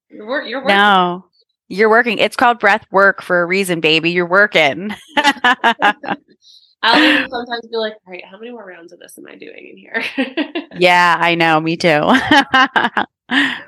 You're, 0.10 0.26
wor- 0.28 0.42
you're 0.42 0.60
working. 0.62 0.76
No. 0.76 1.26
You're 1.70 1.90
working. 1.90 2.18
It's 2.18 2.36
called 2.36 2.60
breath 2.60 2.86
work 2.92 3.22
for 3.22 3.42
a 3.42 3.46
reason, 3.46 3.80
baby. 3.80 4.12
You're 4.12 4.26
working. 4.28 4.90
I'll 5.18 7.02
even 7.04 7.30
sometimes 7.30 7.68
be 7.70 7.78
like, 7.78 7.94
all 8.06 8.12
right, 8.14 8.24
how 8.30 8.38
many 8.38 8.52
more 8.52 8.66
rounds 8.66 8.92
of 8.94 9.00
this 9.00 9.18
am 9.18 9.26
I 9.30 9.36
doing 9.36 9.68
in 9.72 9.78
here? 9.78 10.04
yeah, 10.78 11.16
I 11.20 11.36
know. 11.36 11.60
Me 11.62 11.78
too. 11.78 12.02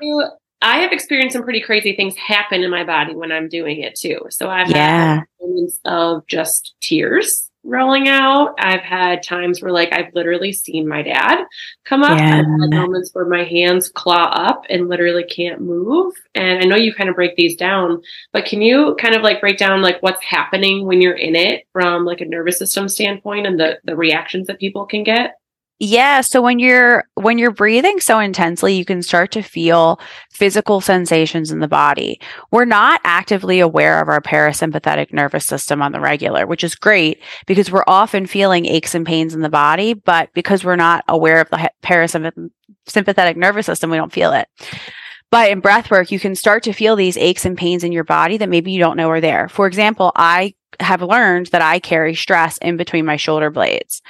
You- 0.00 0.28
I 0.62 0.78
have 0.78 0.92
experienced 0.92 1.34
some 1.34 1.42
pretty 1.42 1.60
crazy 1.60 1.94
things 1.96 2.16
happen 2.16 2.62
in 2.62 2.70
my 2.70 2.84
body 2.84 3.14
when 3.14 3.32
I'm 3.32 3.48
doing 3.48 3.80
it 3.80 3.94
too. 3.94 4.20
So 4.30 4.48
I've 4.50 4.70
Yeah. 4.70 5.16
had 5.16 5.24
moments 5.40 5.80
of 5.84 6.26
just 6.26 6.74
tears 6.80 7.46
rolling 7.62 8.08
out. 8.08 8.54
I've 8.58 8.80
had 8.80 9.22
times 9.22 9.60
where 9.60 9.72
like 9.72 9.92
I've 9.92 10.14
literally 10.14 10.52
seen 10.52 10.88
my 10.88 11.02
dad 11.02 11.44
come 11.84 12.02
up. 12.02 12.18
Yeah. 12.18 12.38
I've 12.38 12.60
had 12.60 12.70
moments 12.70 13.10
where 13.12 13.26
my 13.26 13.44
hands 13.44 13.88
claw 13.90 14.30
up 14.34 14.64
and 14.70 14.88
literally 14.88 15.24
can't 15.24 15.60
move. 15.60 16.14
And 16.34 16.62
I 16.62 16.66
know 16.66 16.76
you 16.76 16.94
kind 16.94 17.10
of 17.10 17.16
break 17.16 17.36
these 17.36 17.56
down, 17.56 18.00
but 18.32 18.46
can 18.46 18.62
you 18.62 18.96
kind 18.98 19.14
of 19.14 19.22
like 19.22 19.40
break 19.40 19.58
down 19.58 19.82
like 19.82 20.02
what's 20.02 20.22
happening 20.24 20.86
when 20.86 21.00
you're 21.02 21.12
in 21.14 21.36
it 21.36 21.64
from 21.72 22.04
like 22.06 22.20
a 22.22 22.26
nervous 22.26 22.58
system 22.58 22.88
standpoint 22.88 23.46
and 23.46 23.58
the 23.60 23.78
the 23.84 23.96
reactions 23.96 24.46
that 24.46 24.58
people 24.58 24.86
can 24.86 25.04
get? 25.04 25.34
Yeah, 25.82 26.20
so 26.20 26.42
when 26.42 26.58
you're 26.58 27.04
when 27.14 27.38
you're 27.38 27.50
breathing 27.50 28.00
so 28.00 28.18
intensely, 28.18 28.74
you 28.74 28.84
can 28.84 29.02
start 29.02 29.32
to 29.32 29.40
feel 29.40 29.98
physical 30.30 30.82
sensations 30.82 31.50
in 31.50 31.60
the 31.60 31.68
body. 31.68 32.20
We're 32.50 32.66
not 32.66 33.00
actively 33.02 33.60
aware 33.60 33.98
of 34.02 34.10
our 34.10 34.20
parasympathetic 34.20 35.10
nervous 35.10 35.46
system 35.46 35.80
on 35.80 35.92
the 35.92 36.00
regular, 36.00 36.46
which 36.46 36.64
is 36.64 36.74
great 36.74 37.22
because 37.46 37.70
we're 37.70 37.84
often 37.86 38.26
feeling 38.26 38.66
aches 38.66 38.94
and 38.94 39.06
pains 39.06 39.34
in 39.34 39.40
the 39.40 39.48
body, 39.48 39.94
but 39.94 40.28
because 40.34 40.64
we're 40.64 40.76
not 40.76 41.02
aware 41.08 41.40
of 41.40 41.48
the 41.48 41.70
parasympathetic 41.82 43.36
nervous 43.36 43.64
system, 43.64 43.88
we 43.88 43.96
don't 43.96 44.12
feel 44.12 44.34
it. 44.34 44.48
But 45.30 45.50
in 45.50 45.60
breath 45.60 45.90
work, 45.90 46.12
you 46.12 46.20
can 46.20 46.34
start 46.34 46.62
to 46.64 46.74
feel 46.74 46.94
these 46.94 47.16
aches 47.16 47.46
and 47.46 47.56
pains 47.56 47.84
in 47.84 47.92
your 47.92 48.04
body 48.04 48.36
that 48.36 48.50
maybe 48.50 48.70
you 48.70 48.80
don't 48.80 48.98
know 48.98 49.08
are 49.08 49.20
there. 49.22 49.48
For 49.48 49.66
example, 49.66 50.12
I 50.14 50.52
have 50.78 51.00
learned 51.00 51.46
that 51.46 51.62
I 51.62 51.78
carry 51.78 52.14
stress 52.14 52.58
in 52.58 52.76
between 52.76 53.06
my 53.06 53.16
shoulder 53.16 53.48
blades 53.50 54.02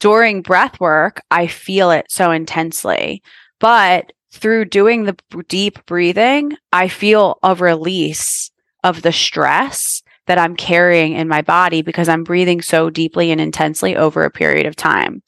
during 0.00 0.42
breath 0.42 0.80
work, 0.80 1.22
I 1.30 1.46
feel 1.46 1.90
it 1.90 2.06
so 2.08 2.30
intensely. 2.30 3.22
But 3.60 4.12
through 4.32 4.66
doing 4.66 5.04
the 5.04 5.16
deep 5.48 5.84
breathing, 5.86 6.56
I 6.72 6.88
feel 6.88 7.38
a 7.42 7.54
release 7.54 8.50
of 8.82 9.02
the 9.02 9.12
stress 9.12 10.02
that 10.26 10.38
I'm 10.38 10.56
carrying 10.56 11.12
in 11.12 11.28
my 11.28 11.42
body 11.42 11.82
because 11.82 12.08
I'm 12.08 12.24
breathing 12.24 12.62
so 12.62 12.90
deeply 12.90 13.30
and 13.30 13.40
intensely 13.40 13.96
over 13.96 14.24
a 14.24 14.30
period 14.30 14.66
of 14.66 14.76
time. 14.76 15.22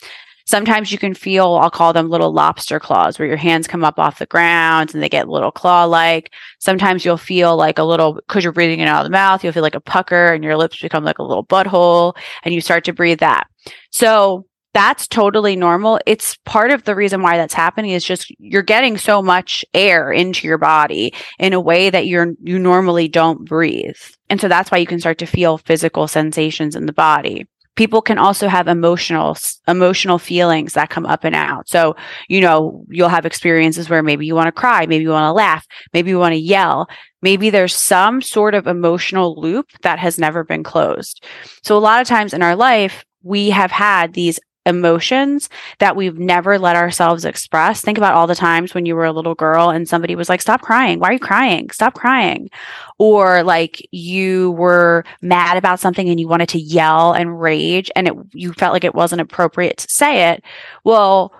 Sometimes 0.47 0.93
you 0.93 0.99
can 0.99 1.13
feel, 1.13 1.55
I'll 1.55 1.71
call 1.71 1.93
them 1.93 2.09
little 2.09 2.33
lobster 2.33 2.79
claws, 2.79 3.19
where 3.19 3.27
your 3.27 3.37
hands 3.37 3.67
come 3.67 3.83
up 3.83 3.99
off 3.99 4.21
the 4.21 4.27
ground 4.27 4.95
and 4.95 5.03
they 5.03 5.09
get 5.09 5.29
little 5.29 5.51
claw 5.51 5.85
like. 5.85 6.33
Sometimes 6.61 7.05
you'll 7.05 7.17
feel 7.17 7.57
like 7.57 7.79
a 7.79 7.83
little, 7.83 8.15
because 8.15 8.45
you're 8.45 8.53
breathing 8.53 8.79
it 8.79 8.87
out 8.87 9.01
of 9.01 9.07
the 9.07 9.11
mouth, 9.11 9.43
you'll 9.43 9.53
feel 9.53 9.65
like 9.65 9.75
a 9.75 9.81
pucker 9.81 10.33
and 10.33 10.45
your 10.45 10.57
lips 10.57 10.81
become 10.81 11.05
like 11.05 11.19
a 11.19 11.25
little 11.25 11.45
butthole 11.45 12.17
and 12.45 12.55
you 12.55 12.61
start 12.61 12.85
to 12.85 12.93
breathe 12.93 13.19
that. 13.19 13.49
So 13.91 14.47
that's 14.77 15.09
totally 15.09 15.57
normal. 15.57 15.99
It's 16.05 16.37
part 16.45 16.71
of 16.71 16.85
the 16.85 16.95
reason 16.95 17.23
why 17.23 17.39
that's 17.39 17.55
happening 17.55 17.93
is 17.93 18.05
just 18.05 18.31
you're 18.39 18.61
getting 18.61 18.99
so 18.99 19.23
much 19.23 19.65
air 19.73 20.13
into 20.13 20.47
your 20.47 20.59
body 20.59 21.15
in 21.39 21.55
a 21.55 21.61
way 21.61 21.89
that 21.89 22.07
you're 22.07 22.35
you 22.43 22.59
normally 22.59 23.09
don't 23.09 23.47
breathe. 23.47 23.97
And 24.29 24.39
so 24.39 24.49
that's 24.49 24.71
why 24.71 24.77
you 24.77 24.87
can 24.87 25.01
start 25.01 25.17
to 25.19 25.27
feel 25.27 25.57
physical 25.57 26.07
sensations 26.07 26.77
in 26.77 26.85
the 26.85 26.93
body. 26.93 27.47
People 27.77 28.03
can 28.03 28.19
also 28.19 28.49
have 28.49 28.69
emotional 28.69 29.35
emotional 29.67 30.19
feelings 30.19 30.75
that 30.75 30.91
come 30.91 31.07
up 31.07 31.25
and 31.25 31.35
out. 31.35 31.71
So, 31.71 31.97
you 32.29 32.43
know, 32.43 32.85
you'll 32.91 33.09
have 33.09 33.25
experiences 33.25 33.89
where 33.89 34.03
maybe 34.03 34.27
you 34.27 34.35
want 34.35 34.49
to 34.49 34.53
cry, 34.53 34.85
maybe 34.85 35.05
you 35.05 35.11
want 35.11 35.31
to 35.31 35.33
laugh, 35.33 35.67
maybe 35.95 36.11
you 36.11 36.19
want 36.19 36.35
to 36.35 36.39
yell. 36.39 36.87
Maybe 37.23 37.49
there's 37.49 37.75
some 37.75 38.21
sort 38.21 38.55
of 38.55 38.67
emotional 38.67 39.41
loop 39.41 39.71
that 39.81 39.99
has 40.01 40.19
never 40.19 40.45
been 40.45 40.63
closed. 40.63 41.25
So 41.63 41.79
a 41.79 41.81
lot 41.81 42.03
of 42.03 42.07
times 42.07 42.35
in 42.35 42.43
our 42.43 42.55
life, 42.55 43.07
we 43.27 43.51
have 43.51 43.73
had 43.73 44.13
these 44.13 44.39
emotions 44.67 45.49
that 45.79 45.97
we've 45.97 46.19
never 46.19 46.59
let 46.59 46.77
ourselves 46.77 47.25
express. 47.25 47.81
Think 47.81 47.97
about 47.97 48.15
all 48.15 48.27
the 48.27 48.35
times 48.35 48.75
when 48.75 48.85
you 48.85 48.95
were 48.95 49.05
a 49.05 49.13
little 49.13 49.35
girl 49.35 49.71
and 49.71 49.89
somebody 49.89 50.15
was 50.15 50.29
like, 50.29 50.43
Stop 50.43 50.61
crying. 50.61 50.99
Why 50.99 51.11
are 51.11 51.13
you 51.15 51.19
crying? 51.19 51.71
Stop 51.71 51.95
crying. 51.95 52.51
Or 52.99 53.43
like 53.43 53.87
you 53.93 54.51
were 54.53 55.05
mad 55.23 55.57
about 55.57 55.81
something 55.81 56.09
and 56.09 56.21
you 56.21 56.29
wanted 56.29 56.49
to 56.51 56.59
yell 56.59 57.13
and 57.13 57.41
rage 57.41 57.91
and 57.97 58.09
it, 58.09 58.15
you 58.33 58.53
felt 58.53 58.73
like 58.73 58.85
it 58.85 58.95
wasn't 58.95 59.21
appropriate 59.21 59.79
to 59.79 59.89
say 59.89 60.31
it. 60.31 60.45
Well, 60.85 61.33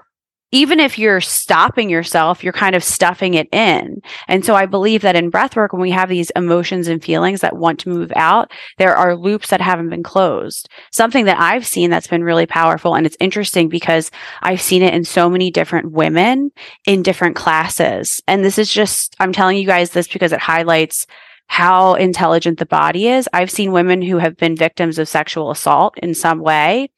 even 0.57 0.81
if 0.81 0.99
you're 0.99 1.21
stopping 1.21 1.91
yourself, 1.91 2.43
you're 2.43 2.51
kind 2.51 2.75
of 2.75 2.83
stuffing 2.83 3.35
it 3.35 3.47
in. 3.53 4.01
And 4.27 4.43
so 4.43 4.55
I 4.55 4.65
believe 4.65 5.03
that 5.03 5.15
in 5.15 5.31
breathwork, 5.31 5.73
when 5.73 5.83
we 5.83 5.91
have 5.91 6.09
these 6.09 6.31
emotions 6.31 6.89
and 6.89 7.05
feelings 7.05 7.43
that 7.43 7.59
want 7.59 7.79
to 7.81 7.91
move 7.91 8.11
out, 8.17 8.51
there 8.79 8.97
are 8.97 9.17
loops 9.17 9.51
that 9.51 9.61
haven't 9.61 9.91
been 9.91 10.03
closed. 10.03 10.71
Something 10.91 11.27
that 11.27 11.39
I've 11.39 11.67
seen 11.67 11.91
that's 11.91 12.07
been 12.07 12.25
really 12.25 12.47
powerful. 12.47 12.95
And 12.95 13.05
it's 13.05 13.19
interesting 13.21 13.69
because 13.69 14.11
I've 14.41 14.63
seen 14.63 14.81
it 14.81 14.95
in 14.95 15.05
so 15.05 15.29
many 15.29 15.51
different 15.51 15.93
women 15.93 16.51
in 16.87 17.03
different 17.03 17.37
classes. 17.37 18.23
And 18.27 18.43
this 18.43 18.57
is 18.57 18.73
just, 18.73 19.15
I'm 19.21 19.35
telling 19.35 19.59
you 19.59 19.67
guys 19.67 19.91
this 19.91 20.09
because 20.09 20.33
it 20.33 20.41
highlights 20.41 21.07
how 21.49 21.97
intelligent 21.97 22.59
the 22.59 22.65
body 22.65 23.09
is. 23.09 23.29
I've 23.35 23.51
seen 23.51 23.73
women 23.73 24.01
who 24.01 24.17
have 24.17 24.39
been 24.39 24.57
victims 24.57 24.99
of 24.99 25.07
sexual 25.07 25.51
assault 25.51 25.99
in 25.99 26.15
some 26.15 26.41
way. 26.41 26.91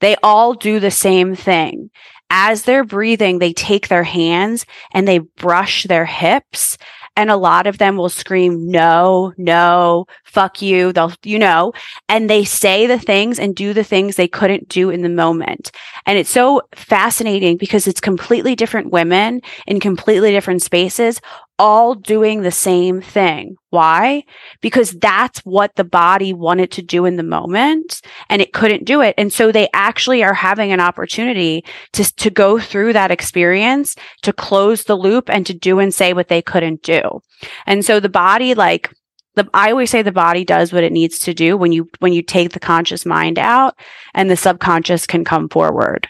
They 0.00 0.16
all 0.24 0.54
do 0.54 0.80
the 0.80 0.90
same 0.90 1.36
thing 1.36 1.90
as 2.30 2.62
they're 2.62 2.84
breathing, 2.84 3.38
they 3.38 3.52
take 3.52 3.88
their 3.88 4.02
hands 4.02 4.66
and 4.92 5.06
they 5.06 5.18
brush 5.18 5.84
their 5.84 6.06
hips. 6.06 6.76
And 7.18 7.30
a 7.30 7.36
lot 7.36 7.66
of 7.66 7.78
them 7.78 7.96
will 7.96 8.10
scream, 8.10 8.70
no, 8.70 9.32
no, 9.38 10.06
fuck 10.24 10.60
you. 10.60 10.92
They'll, 10.92 11.14
you 11.22 11.38
know, 11.38 11.72
and 12.10 12.28
they 12.28 12.44
say 12.44 12.86
the 12.86 12.98
things 12.98 13.38
and 13.38 13.56
do 13.56 13.72
the 13.72 13.84
things 13.84 14.16
they 14.16 14.28
couldn't 14.28 14.68
do 14.68 14.90
in 14.90 15.00
the 15.00 15.08
moment. 15.08 15.70
And 16.04 16.18
it's 16.18 16.28
so 16.28 16.60
fascinating 16.74 17.56
because 17.56 17.86
it's 17.86 18.00
completely 18.00 18.54
different 18.54 18.92
women 18.92 19.40
in 19.66 19.80
completely 19.80 20.30
different 20.30 20.60
spaces, 20.60 21.22
all 21.58 21.94
doing 21.94 22.42
the 22.42 22.50
same 22.50 23.00
thing. 23.00 23.56
Why? 23.70 24.24
Because 24.60 24.92
that's 24.92 25.40
what 25.40 25.74
the 25.76 25.84
body 25.84 26.32
wanted 26.32 26.70
to 26.72 26.82
do 26.82 27.04
in 27.04 27.16
the 27.16 27.22
moment 27.22 28.00
and 28.28 28.42
it 28.42 28.52
couldn't 28.52 28.84
do 28.84 29.00
it. 29.00 29.14
And 29.16 29.32
so 29.32 29.50
they 29.50 29.68
actually 29.72 30.22
are 30.22 30.34
having 30.34 30.72
an 30.72 30.80
opportunity 30.80 31.64
to, 31.92 32.04
to 32.16 32.30
go 32.30 32.58
through 32.58 32.92
that 32.92 33.10
experience, 33.10 33.96
to 34.22 34.32
close 34.32 34.84
the 34.84 34.96
loop 34.96 35.30
and 35.30 35.46
to 35.46 35.54
do 35.54 35.78
and 35.78 35.94
say 35.94 36.12
what 36.12 36.28
they 36.28 36.42
couldn't 36.42 36.82
do. 36.82 37.20
And 37.66 37.84
so 37.84 38.00
the 38.00 38.08
body, 38.08 38.54
like, 38.54 38.92
the, 39.34 39.48
I 39.52 39.70
always 39.70 39.90
say 39.90 40.02
the 40.02 40.12
body 40.12 40.44
does 40.44 40.72
what 40.72 40.84
it 40.84 40.92
needs 40.92 41.18
to 41.20 41.34
do 41.34 41.56
when 41.56 41.70
you 41.70 41.88
when 41.98 42.14
you 42.14 42.22
take 42.22 42.52
the 42.52 42.60
conscious 42.60 43.04
mind 43.04 43.38
out 43.38 43.78
and 44.14 44.30
the 44.30 44.36
subconscious 44.36 45.06
can 45.06 45.24
come 45.24 45.50
forward. 45.50 46.08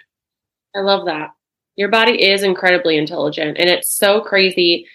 I 0.77 0.81
love 0.81 1.07
that. 1.07 1.31
Your 1.75 1.89
body 1.89 2.23
is 2.23 2.45
incredibly 2.45 2.97
intelligent 2.97 3.59
and 3.59 3.69
it's 3.69 3.93
so 3.93 4.21
crazy 4.21 4.87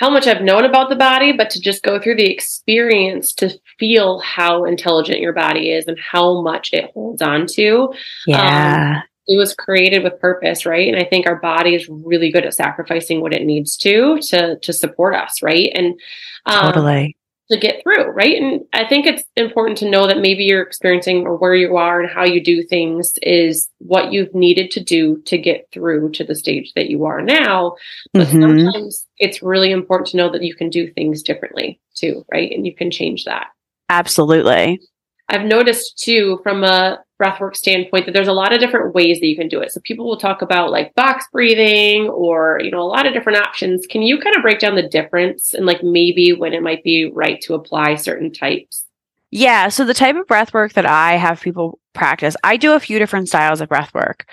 how 0.00 0.08
much 0.08 0.26
I've 0.26 0.40
known 0.40 0.64
about 0.64 0.88
the 0.88 0.96
body, 0.96 1.32
but 1.32 1.50
to 1.50 1.60
just 1.60 1.82
go 1.82 2.00
through 2.00 2.16
the 2.16 2.30
experience 2.30 3.34
to 3.34 3.50
feel 3.78 4.18
how 4.20 4.64
intelligent 4.64 5.20
your 5.20 5.34
body 5.34 5.72
is 5.72 5.86
and 5.86 5.98
how 6.00 6.40
much 6.40 6.70
it 6.72 6.90
holds 6.94 7.20
on 7.20 7.46
to. 7.48 7.92
Yeah. 8.26 9.02
It 9.28 9.36
was 9.36 9.54
created 9.54 10.02
with 10.02 10.18
purpose, 10.18 10.64
right? 10.64 10.88
And 10.88 10.96
I 10.96 11.04
think 11.04 11.26
our 11.26 11.38
body 11.38 11.74
is 11.74 11.86
really 11.86 12.32
good 12.32 12.46
at 12.46 12.54
sacrificing 12.54 13.20
what 13.20 13.34
it 13.34 13.44
needs 13.44 13.76
to 13.76 14.18
to 14.28 14.58
to 14.58 14.72
support 14.72 15.14
us, 15.14 15.42
right? 15.42 15.70
And 15.74 16.00
um, 16.46 16.72
totally. 16.72 17.14
To 17.50 17.58
get 17.58 17.82
through, 17.82 18.04
right? 18.10 18.40
And 18.40 18.62
I 18.72 18.86
think 18.86 19.06
it's 19.06 19.22
important 19.36 19.78
to 19.78 19.90
know 19.90 20.06
that 20.06 20.18
maybe 20.20 20.44
you're 20.44 20.62
experiencing 20.62 21.26
or 21.26 21.36
where 21.36 21.54
you 21.54 21.76
are 21.76 22.00
and 22.00 22.10
how 22.10 22.24
you 22.24 22.42
do 22.42 22.62
things 22.62 23.14
is 23.22 23.68
what 23.78 24.12
you've 24.12 24.34
needed 24.34 24.70
to 24.72 24.80
do 24.82 25.20
to 25.26 25.36
get 25.36 25.68
through 25.72 26.10
to 26.12 26.24
the 26.24 26.34
stage 26.34 26.72
that 26.74 26.90
you 26.90 27.04
are 27.04 27.20
now. 27.20 27.74
But 28.12 28.28
Mhm. 28.28 28.40
sometimes 28.40 29.06
it's 29.18 29.42
really 29.42 29.70
important 29.72 30.08
to 30.08 30.16
know 30.16 30.30
that 30.30 30.42
you 30.42 30.54
can 30.54 30.70
do 30.70 30.90
things 30.92 31.22
differently 31.22 31.80
too, 31.94 32.24
right? 32.32 32.50
And 32.52 32.66
you 32.66 32.74
can 32.74 32.90
change 32.90 33.24
that. 33.24 33.48
Absolutely. 33.88 34.80
I've 35.28 35.44
noticed 35.44 35.98
too, 35.98 36.40
from 36.42 36.64
a 36.64 37.00
breathwork 37.20 37.54
standpoint, 37.54 38.06
that 38.06 38.12
there's 38.12 38.28
a 38.28 38.32
lot 38.32 38.52
of 38.52 38.60
different 38.60 38.94
ways 38.94 39.20
that 39.20 39.26
you 39.26 39.36
can 39.36 39.48
do 39.48 39.60
it. 39.60 39.72
So 39.72 39.80
people 39.84 40.06
will 40.06 40.18
talk 40.18 40.42
about 40.42 40.70
like 40.70 40.94
box 40.94 41.26
breathing 41.32 42.08
or, 42.08 42.60
you 42.62 42.70
know, 42.70 42.80
a 42.80 42.88
lot 42.88 43.06
of 43.06 43.12
different 43.12 43.38
options. 43.38 43.86
Can 43.86 44.02
you 44.02 44.18
kind 44.18 44.34
of 44.36 44.42
break 44.42 44.58
down 44.58 44.74
the 44.74 44.88
difference 44.88 45.52
and 45.52 45.66
like 45.66 45.82
maybe 45.82 46.32
when 46.32 46.52
it 46.52 46.62
might 46.62 46.82
be 46.82 47.10
right 47.12 47.40
to 47.42 47.54
apply 47.54 47.96
certain 47.96 48.32
types? 48.32 48.86
Yeah. 49.30 49.68
So 49.68 49.84
the 49.84 49.94
type 49.94 50.16
of 50.16 50.26
breath 50.26 50.52
work 50.54 50.72
that 50.72 50.86
I 50.86 51.16
have 51.16 51.40
people 51.40 51.78
practice, 51.92 52.36
I 52.42 52.56
do 52.56 52.72
a 52.72 52.80
few 52.80 52.98
different 52.98 53.28
styles 53.28 53.60
of 53.60 53.68
breath 53.68 53.94
work. 53.94 54.26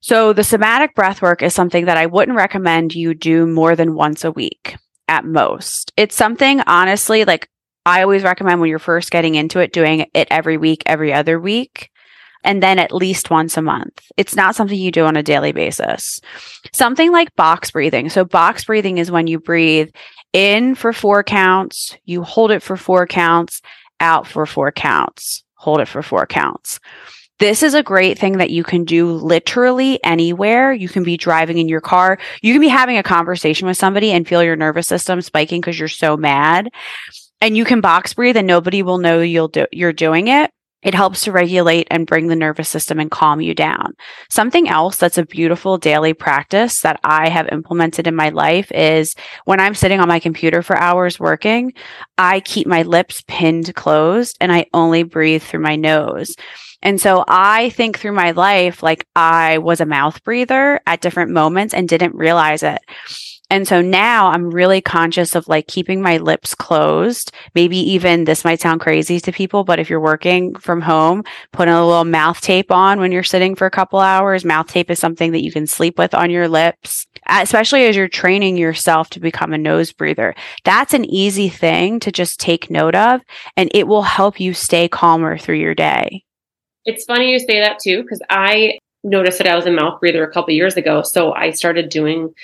So 0.00 0.32
the 0.32 0.44
somatic 0.44 0.94
breath 0.94 1.22
work 1.22 1.42
is 1.42 1.54
something 1.54 1.86
that 1.86 1.96
I 1.96 2.06
wouldn't 2.06 2.36
recommend 2.36 2.94
you 2.94 3.14
do 3.14 3.46
more 3.46 3.76
than 3.76 3.94
once 3.94 4.24
a 4.24 4.32
week 4.32 4.76
at 5.08 5.24
most. 5.24 5.92
It's 5.96 6.14
something 6.14 6.60
honestly 6.62 7.24
like 7.24 7.48
I 7.86 8.02
always 8.02 8.24
recommend 8.24 8.60
when 8.60 8.68
you're 8.68 8.80
first 8.80 9.12
getting 9.12 9.36
into 9.36 9.60
it, 9.60 9.72
doing 9.72 10.06
it 10.12 10.28
every 10.30 10.56
week, 10.56 10.82
every 10.86 11.12
other 11.12 11.38
week, 11.38 11.90
and 12.46 12.62
then 12.62 12.78
at 12.78 12.92
least 12.92 13.28
once 13.28 13.56
a 13.56 13.62
month. 13.62 14.00
It's 14.16 14.36
not 14.36 14.54
something 14.54 14.78
you 14.78 14.90
do 14.90 15.04
on 15.04 15.16
a 15.16 15.22
daily 15.22 15.52
basis. 15.52 16.20
Something 16.72 17.12
like 17.12 17.34
box 17.36 17.72
breathing. 17.72 18.08
So, 18.08 18.24
box 18.24 18.64
breathing 18.64 18.98
is 18.98 19.10
when 19.10 19.26
you 19.26 19.38
breathe 19.38 19.90
in 20.32 20.74
for 20.74 20.92
four 20.92 21.22
counts, 21.22 21.96
you 22.04 22.22
hold 22.22 22.52
it 22.52 22.62
for 22.62 22.76
four 22.76 23.06
counts, 23.06 23.60
out 24.00 24.26
for 24.26 24.46
four 24.46 24.72
counts, 24.72 25.44
hold 25.54 25.80
it 25.80 25.88
for 25.88 26.02
four 26.02 26.26
counts. 26.26 26.80
This 27.38 27.62
is 27.62 27.74
a 27.74 27.82
great 27.82 28.18
thing 28.18 28.38
that 28.38 28.50
you 28.50 28.64
can 28.64 28.84
do 28.84 29.12
literally 29.12 30.02
anywhere. 30.02 30.72
You 30.72 30.88
can 30.88 31.02
be 31.02 31.18
driving 31.18 31.58
in 31.58 31.68
your 31.68 31.82
car. 31.82 32.18
You 32.40 32.54
can 32.54 32.62
be 32.62 32.68
having 32.68 32.96
a 32.96 33.02
conversation 33.02 33.66
with 33.66 33.76
somebody 33.76 34.10
and 34.12 34.26
feel 34.26 34.42
your 34.42 34.56
nervous 34.56 34.86
system 34.86 35.20
spiking 35.20 35.60
because 35.60 35.78
you're 35.78 35.88
so 35.88 36.16
mad. 36.16 36.70
And 37.42 37.54
you 37.54 37.66
can 37.66 37.82
box 37.82 38.14
breathe 38.14 38.38
and 38.38 38.46
nobody 38.46 38.82
will 38.82 38.96
know 38.96 39.20
you'll 39.20 39.48
do 39.48 39.66
you're 39.70 39.92
doing 39.92 40.28
it. 40.28 40.50
It 40.82 40.94
helps 40.94 41.24
to 41.24 41.32
regulate 41.32 41.88
and 41.90 42.06
bring 42.06 42.28
the 42.28 42.36
nervous 42.36 42.68
system 42.68 43.00
and 43.00 43.10
calm 43.10 43.40
you 43.40 43.54
down. 43.54 43.94
Something 44.30 44.68
else 44.68 44.96
that's 44.96 45.18
a 45.18 45.26
beautiful 45.26 45.78
daily 45.78 46.12
practice 46.12 46.80
that 46.82 47.00
I 47.02 47.28
have 47.28 47.48
implemented 47.50 48.06
in 48.06 48.14
my 48.14 48.28
life 48.28 48.70
is 48.72 49.14
when 49.46 49.58
I'm 49.58 49.74
sitting 49.74 50.00
on 50.00 50.08
my 50.08 50.20
computer 50.20 50.62
for 50.62 50.76
hours 50.76 51.18
working, 51.18 51.72
I 52.18 52.40
keep 52.40 52.66
my 52.66 52.82
lips 52.82 53.24
pinned 53.26 53.74
closed 53.74 54.36
and 54.40 54.52
I 54.52 54.66
only 54.72 55.02
breathe 55.02 55.42
through 55.42 55.60
my 55.60 55.76
nose. 55.76 56.36
And 56.82 57.00
so 57.00 57.24
I 57.26 57.70
think 57.70 57.98
through 57.98 58.12
my 58.12 58.32
life, 58.32 58.82
like 58.82 59.06
I 59.16 59.58
was 59.58 59.80
a 59.80 59.86
mouth 59.86 60.22
breather 60.22 60.80
at 60.86 61.00
different 61.00 61.32
moments 61.32 61.74
and 61.74 61.88
didn't 61.88 62.14
realize 62.14 62.62
it. 62.62 62.80
And 63.48 63.66
so 63.68 63.80
now 63.80 64.28
I'm 64.28 64.50
really 64.50 64.80
conscious 64.80 65.36
of 65.36 65.46
like 65.46 65.68
keeping 65.68 66.02
my 66.02 66.16
lips 66.16 66.54
closed. 66.54 67.30
Maybe 67.54 67.78
even 67.78 68.24
this 68.24 68.44
might 68.44 68.60
sound 68.60 68.80
crazy 68.80 69.20
to 69.20 69.30
people, 69.30 69.62
but 69.62 69.78
if 69.78 69.88
you're 69.88 70.00
working 70.00 70.56
from 70.56 70.80
home, 70.80 71.22
putting 71.52 71.72
a 71.72 71.86
little 71.86 72.04
mouth 72.04 72.40
tape 72.40 72.72
on 72.72 72.98
when 72.98 73.12
you're 73.12 73.22
sitting 73.22 73.54
for 73.54 73.66
a 73.66 73.70
couple 73.70 74.00
hours. 74.00 74.44
Mouth 74.44 74.66
tape 74.66 74.90
is 74.90 74.98
something 74.98 75.30
that 75.30 75.44
you 75.44 75.52
can 75.52 75.66
sleep 75.66 75.96
with 75.96 76.12
on 76.12 76.28
your 76.28 76.48
lips, 76.48 77.06
especially 77.28 77.86
as 77.86 77.94
you're 77.94 78.08
training 78.08 78.56
yourself 78.56 79.10
to 79.10 79.20
become 79.20 79.52
a 79.52 79.58
nose 79.58 79.92
breather. 79.92 80.34
That's 80.64 80.92
an 80.92 81.04
easy 81.04 81.48
thing 81.48 82.00
to 82.00 82.10
just 82.10 82.40
take 82.40 82.68
note 82.68 82.96
of 82.96 83.20
and 83.56 83.70
it 83.72 83.86
will 83.86 84.02
help 84.02 84.40
you 84.40 84.54
stay 84.54 84.88
calmer 84.88 85.38
through 85.38 85.56
your 85.56 85.74
day. 85.74 86.24
It's 86.84 87.04
funny 87.04 87.30
you 87.30 87.38
say 87.38 87.60
that 87.60 87.78
too, 87.80 88.02
because 88.02 88.22
I 88.28 88.78
noticed 89.06 89.38
that 89.38 89.46
I 89.46 89.56
was 89.56 89.66
a 89.66 89.70
mouth 89.70 90.00
breather 90.00 90.24
a 90.24 90.32
couple 90.32 90.52
years 90.52 90.76
ago. 90.76 91.02
So 91.02 91.32
I 91.32 91.50
started 91.52 91.88
doing 91.88 92.34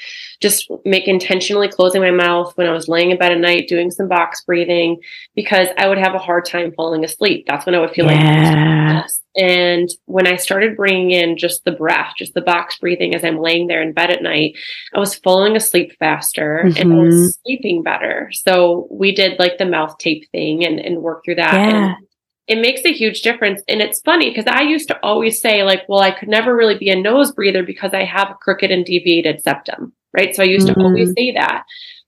just 0.40 0.70
make 0.84 1.06
intentionally 1.06 1.68
closing 1.68 2.00
my 2.00 2.10
mouth 2.10 2.56
when 2.56 2.66
I 2.66 2.72
was 2.72 2.88
laying 2.88 3.10
in 3.10 3.18
bed 3.18 3.32
at 3.32 3.38
night, 3.38 3.68
doing 3.68 3.90
some 3.90 4.08
box 4.08 4.42
breathing 4.44 5.00
because 5.34 5.68
I 5.76 5.88
would 5.88 5.98
have 5.98 6.14
a 6.14 6.18
hard 6.18 6.44
time 6.46 6.72
falling 6.72 7.04
asleep. 7.04 7.44
That's 7.46 7.66
when 7.66 7.74
I 7.74 7.80
would 7.80 7.90
feel 7.90 8.06
yeah. 8.06 9.02
like 9.02 9.10
and 9.36 9.88
when 10.04 10.26
I 10.26 10.36
started 10.36 10.76
bringing 10.76 11.10
in 11.10 11.38
just 11.38 11.64
the 11.64 11.72
breath, 11.72 12.14
just 12.18 12.34
the 12.34 12.42
box 12.42 12.78
breathing 12.78 13.14
as 13.14 13.24
I'm 13.24 13.38
laying 13.38 13.66
there 13.66 13.80
in 13.80 13.92
bed 13.92 14.10
at 14.10 14.22
night, 14.22 14.56
I 14.94 14.98
was 14.98 15.14
falling 15.14 15.56
asleep 15.56 15.96
faster 15.98 16.64
mm-hmm. 16.66 16.80
and 16.80 16.92
I 16.92 16.96
was 16.96 17.14
mm-hmm. 17.14 17.42
sleeping 17.42 17.82
better. 17.82 18.30
So 18.32 18.88
we 18.90 19.14
did 19.14 19.38
like 19.38 19.56
the 19.58 19.64
mouth 19.64 19.96
tape 19.98 20.30
thing 20.32 20.64
and, 20.64 20.78
and 20.78 21.02
work 21.02 21.24
through 21.24 21.36
that. 21.36 21.54
Yeah. 21.54 21.94
And 21.94 22.06
it 22.52 22.60
makes 22.60 22.84
a 22.84 22.92
huge 22.92 23.22
difference. 23.22 23.62
And 23.66 23.80
it's 23.80 24.02
funny 24.02 24.28
because 24.28 24.44
I 24.46 24.60
used 24.60 24.88
to 24.88 25.00
always 25.02 25.40
say, 25.40 25.62
like, 25.62 25.88
well, 25.88 26.00
I 26.00 26.10
could 26.10 26.28
never 26.28 26.54
really 26.54 26.76
be 26.76 26.90
a 26.90 27.00
nose 27.00 27.32
breather 27.32 27.62
because 27.62 27.94
I 27.94 28.04
have 28.04 28.30
a 28.30 28.34
crooked 28.34 28.70
and 28.70 28.84
deviated 28.84 29.42
septum, 29.42 29.94
right? 30.12 30.36
So 30.36 30.42
I 30.42 30.46
used 30.46 30.68
mm-hmm. 30.68 30.80
to 30.80 30.86
always 30.86 31.12
say 31.16 31.32
that. 31.32 31.64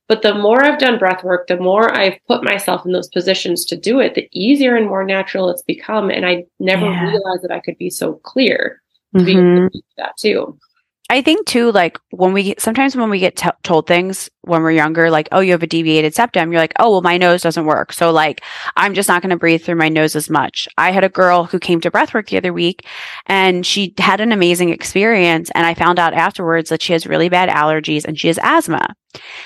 But 0.07 0.21
the 0.21 0.35
more 0.35 0.63
I've 0.63 0.77
done 0.77 0.99
breath 0.99 1.23
work, 1.23 1.47
the 1.47 1.57
more 1.57 1.91
I've 1.91 2.19
put 2.27 2.43
myself 2.43 2.85
in 2.85 2.91
those 2.91 3.07
positions 3.07 3.65
to 3.65 3.75
do 3.75 3.99
it, 3.99 4.13
the 4.13 4.29
easier 4.31 4.75
and 4.75 4.85
more 4.85 5.03
natural 5.03 5.49
it's 5.49 5.63
become. 5.63 6.11
And 6.11 6.27
I 6.27 6.45
never 6.59 6.85
yeah. 6.85 7.09
realized 7.09 7.41
that 7.41 7.51
I 7.51 7.59
could 7.59 7.79
be 7.79 7.89
so 7.89 8.13
clear 8.23 8.83
to 9.15 9.23
mm-hmm. 9.23 9.25
be 9.25 9.31
able 9.31 9.69
to 9.71 9.77
do 9.77 9.81
that 9.97 10.13
too. 10.19 10.59
I 11.07 11.21
think 11.21 11.45
too, 11.45 11.71
like 11.71 11.99
when 12.09 12.33
we 12.33 12.55
sometimes 12.57 12.95
when 12.95 13.11
we 13.11 13.19
get 13.19 13.35
t- 13.35 13.49
told 13.61 13.85
things 13.85 14.27
when 14.41 14.63
we're 14.63 14.71
younger, 14.71 15.11
like, 15.11 15.27
oh, 15.31 15.39
you 15.39 15.51
have 15.51 15.61
a 15.61 15.67
deviated 15.67 16.15
septum, 16.15 16.51
you're 16.51 16.61
like, 16.61 16.73
oh, 16.79 16.89
well, 16.89 17.01
my 17.01 17.17
nose 17.17 17.43
doesn't 17.43 17.65
work. 17.65 17.93
So, 17.93 18.11
like, 18.11 18.41
I'm 18.75 18.95
just 18.95 19.07
not 19.07 19.21
going 19.21 19.29
to 19.29 19.37
breathe 19.37 19.63
through 19.63 19.75
my 19.75 19.89
nose 19.89 20.15
as 20.15 20.31
much. 20.31 20.67
I 20.77 20.91
had 20.91 21.03
a 21.03 21.09
girl 21.09 21.43
who 21.43 21.59
came 21.59 21.79
to 21.81 21.91
breathwork 21.91 22.29
the 22.29 22.37
other 22.37 22.53
week 22.53 22.87
and 23.27 23.65
she 23.65 23.93
had 23.99 24.19
an 24.19 24.31
amazing 24.31 24.69
experience. 24.69 25.51
And 25.53 25.65
I 25.65 25.75
found 25.75 25.99
out 25.99 26.13
afterwards 26.13 26.69
that 26.69 26.81
she 26.81 26.93
has 26.93 27.05
really 27.05 27.29
bad 27.29 27.49
allergies 27.49 28.05
and 28.05 28.19
she 28.19 28.27
has 28.27 28.39
asthma. 28.41 28.95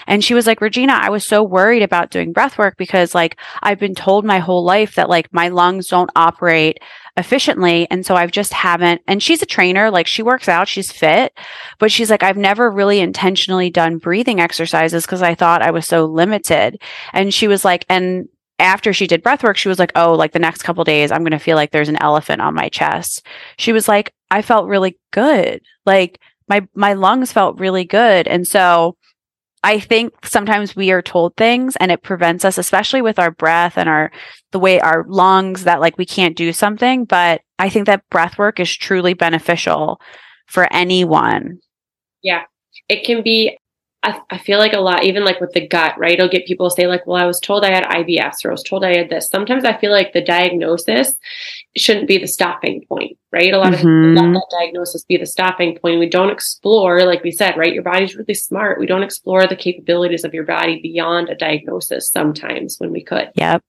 And 0.08 0.24
she 0.24 0.34
was 0.34 0.48
like, 0.48 0.62
Regina, 0.62 0.94
I 0.94 1.10
was 1.10 1.26
so 1.26 1.44
worried 1.44 1.84
about 1.84 2.10
doing 2.10 2.34
breathwork 2.34 2.78
because, 2.78 3.14
like, 3.14 3.38
I've 3.62 3.80
been 3.80 3.96
told 3.96 4.26
my 4.26 4.40
whole 4.40 4.64
life 4.64 4.96
that, 4.96 5.10
like, 5.10 5.32
my 5.34 5.50
lungs 5.50 5.88
don't 5.88 6.10
operate 6.16 6.80
efficiently. 7.20 7.86
And 7.92 8.06
so 8.06 8.16
I've 8.16 8.32
just 8.32 8.54
haven't, 8.54 9.02
and 9.06 9.22
she's 9.22 9.42
a 9.42 9.46
trainer, 9.46 9.92
like 9.92 10.08
she 10.08 10.24
works 10.24 10.48
out, 10.48 10.68
she's 10.68 10.92
fit, 10.92 11.38
but 11.78 11.92
she's 11.92 12.10
like, 12.10 12.24
I've 12.24 12.38
never 12.38 12.72
really 12.72 13.00
intentionally 13.00 13.70
done 13.70 13.98
breathing 13.98 14.40
exercises 14.40 15.06
because 15.06 15.22
I 15.22 15.36
thought 15.36 15.62
I 15.62 15.72
was 15.72 15.86
so 15.86 16.06
limited. 16.06 16.82
And 17.14 17.34
she 17.34 17.48
was 17.48 17.66
like, 17.66 17.86
and 17.90 18.28
after 18.58 18.94
she 18.94 19.06
did 19.06 19.22
breath 19.22 19.44
work, 19.44 19.58
she 19.58 19.70
was 19.70 19.80
like, 19.80 19.92
Oh, 19.96 20.14
like 20.14 20.32
the 20.32 20.40
next 20.40 20.64
couple 20.64 20.84
days, 20.84 21.12
I'm 21.12 21.22
going 21.22 21.32
to 21.32 21.40
feel 21.40 21.56
like 21.56 21.72
there's 21.72 21.90
an 21.90 22.02
elephant 22.02 22.42
on 22.42 22.56
my 22.56 22.70
chest. 22.70 23.26
She 23.58 23.74
was 23.74 23.88
like, 23.88 24.14
I 24.32 24.42
felt 24.42 24.68
really 24.68 24.98
good. 25.12 25.62
Like 25.86 26.20
my, 26.48 26.68
my 26.74 26.94
lungs 26.94 27.32
felt 27.32 27.60
really 27.60 27.86
good. 27.86 28.28
And 28.28 28.48
so 28.48 28.96
I 29.64 29.80
think 29.80 30.14
sometimes 30.26 30.76
we 30.76 30.92
are 30.92 31.02
told 31.02 31.36
things 31.36 31.76
and 31.78 31.92
it 31.92 32.02
prevents 32.02 32.46
us, 32.46 32.58
especially 32.58 33.02
with 33.02 33.20
our 33.20 33.32
breath 33.32 33.78
and 33.78 33.90
our, 33.90 34.12
the 34.52 34.60
way 34.60 34.80
our 34.80 35.06
lungs 35.08 35.66
that 35.66 35.82
like 35.82 35.98
we 35.98 36.06
can't 36.06 36.38
do 36.38 36.54
something. 36.54 37.06
But 37.06 37.42
I 37.58 37.70
think 37.70 37.86
that 37.86 38.08
breath 38.10 38.38
work 38.38 38.60
is 38.60 38.74
truly 38.74 39.14
beneficial 39.14 40.00
for 40.48 40.72
anyone. 40.74 41.60
Yeah. 42.24 42.44
It 42.88 43.04
can 43.04 43.22
be 43.22 43.58
I, 44.02 44.22
I 44.30 44.38
feel 44.38 44.60
like 44.60 44.72
a 44.72 44.80
lot, 44.80 45.04
even 45.04 45.26
like 45.26 45.42
with 45.42 45.52
the 45.52 45.68
gut, 45.68 45.98
right? 45.98 46.14
It'll 46.14 46.30
get 46.30 46.46
people 46.46 46.70
say, 46.70 46.88
like, 46.88 47.06
well, 47.06 47.22
I 47.22 47.26
was 47.26 47.40
told 47.40 47.66
I 47.66 47.72
had 47.72 47.84
IBS 47.84 48.46
or 48.46 48.50
I 48.50 48.54
was 48.54 48.64
told 48.64 48.86
I 48.86 48.96
had 48.96 49.10
this. 49.10 49.28
Sometimes 49.28 49.66
I 49.66 49.78
feel 49.78 49.92
like 49.92 50.14
the 50.14 50.24
diagnosis 50.24 51.14
shouldn't 51.76 52.08
be 52.08 52.18
the 52.18 52.28
stopping 52.28 52.86
point, 52.88 53.18
right? 53.34 53.54
A 53.54 53.58
lot 53.58 53.74
mm-hmm. 53.74 53.88
of 53.88 54.16
people 54.16 54.32
let 54.32 54.34
that 54.34 54.58
diagnosis 54.58 55.04
be 55.04 55.18
the 55.18 55.26
stopping 55.26 55.78
point. 55.78 56.00
We 56.00 56.10
don't 56.10 56.30
explore, 56.30 57.04
like 57.04 57.24
we 57.24 57.32
said, 57.32 57.58
right? 57.58 57.74
Your 57.74 57.84
body's 57.84 58.16
really 58.16 58.36
smart. 58.36 58.80
We 58.80 58.86
don't 58.86 59.04
explore 59.04 59.46
the 59.48 59.58
capabilities 59.58 60.24
of 60.24 60.34
your 60.34 60.46
body 60.46 60.80
beyond 60.82 61.28
a 61.28 61.36
diagnosis 61.36 62.10
sometimes 62.10 62.78
when 62.78 62.92
we 62.92 63.04
could. 63.04 63.32
Yep. 63.36 63.62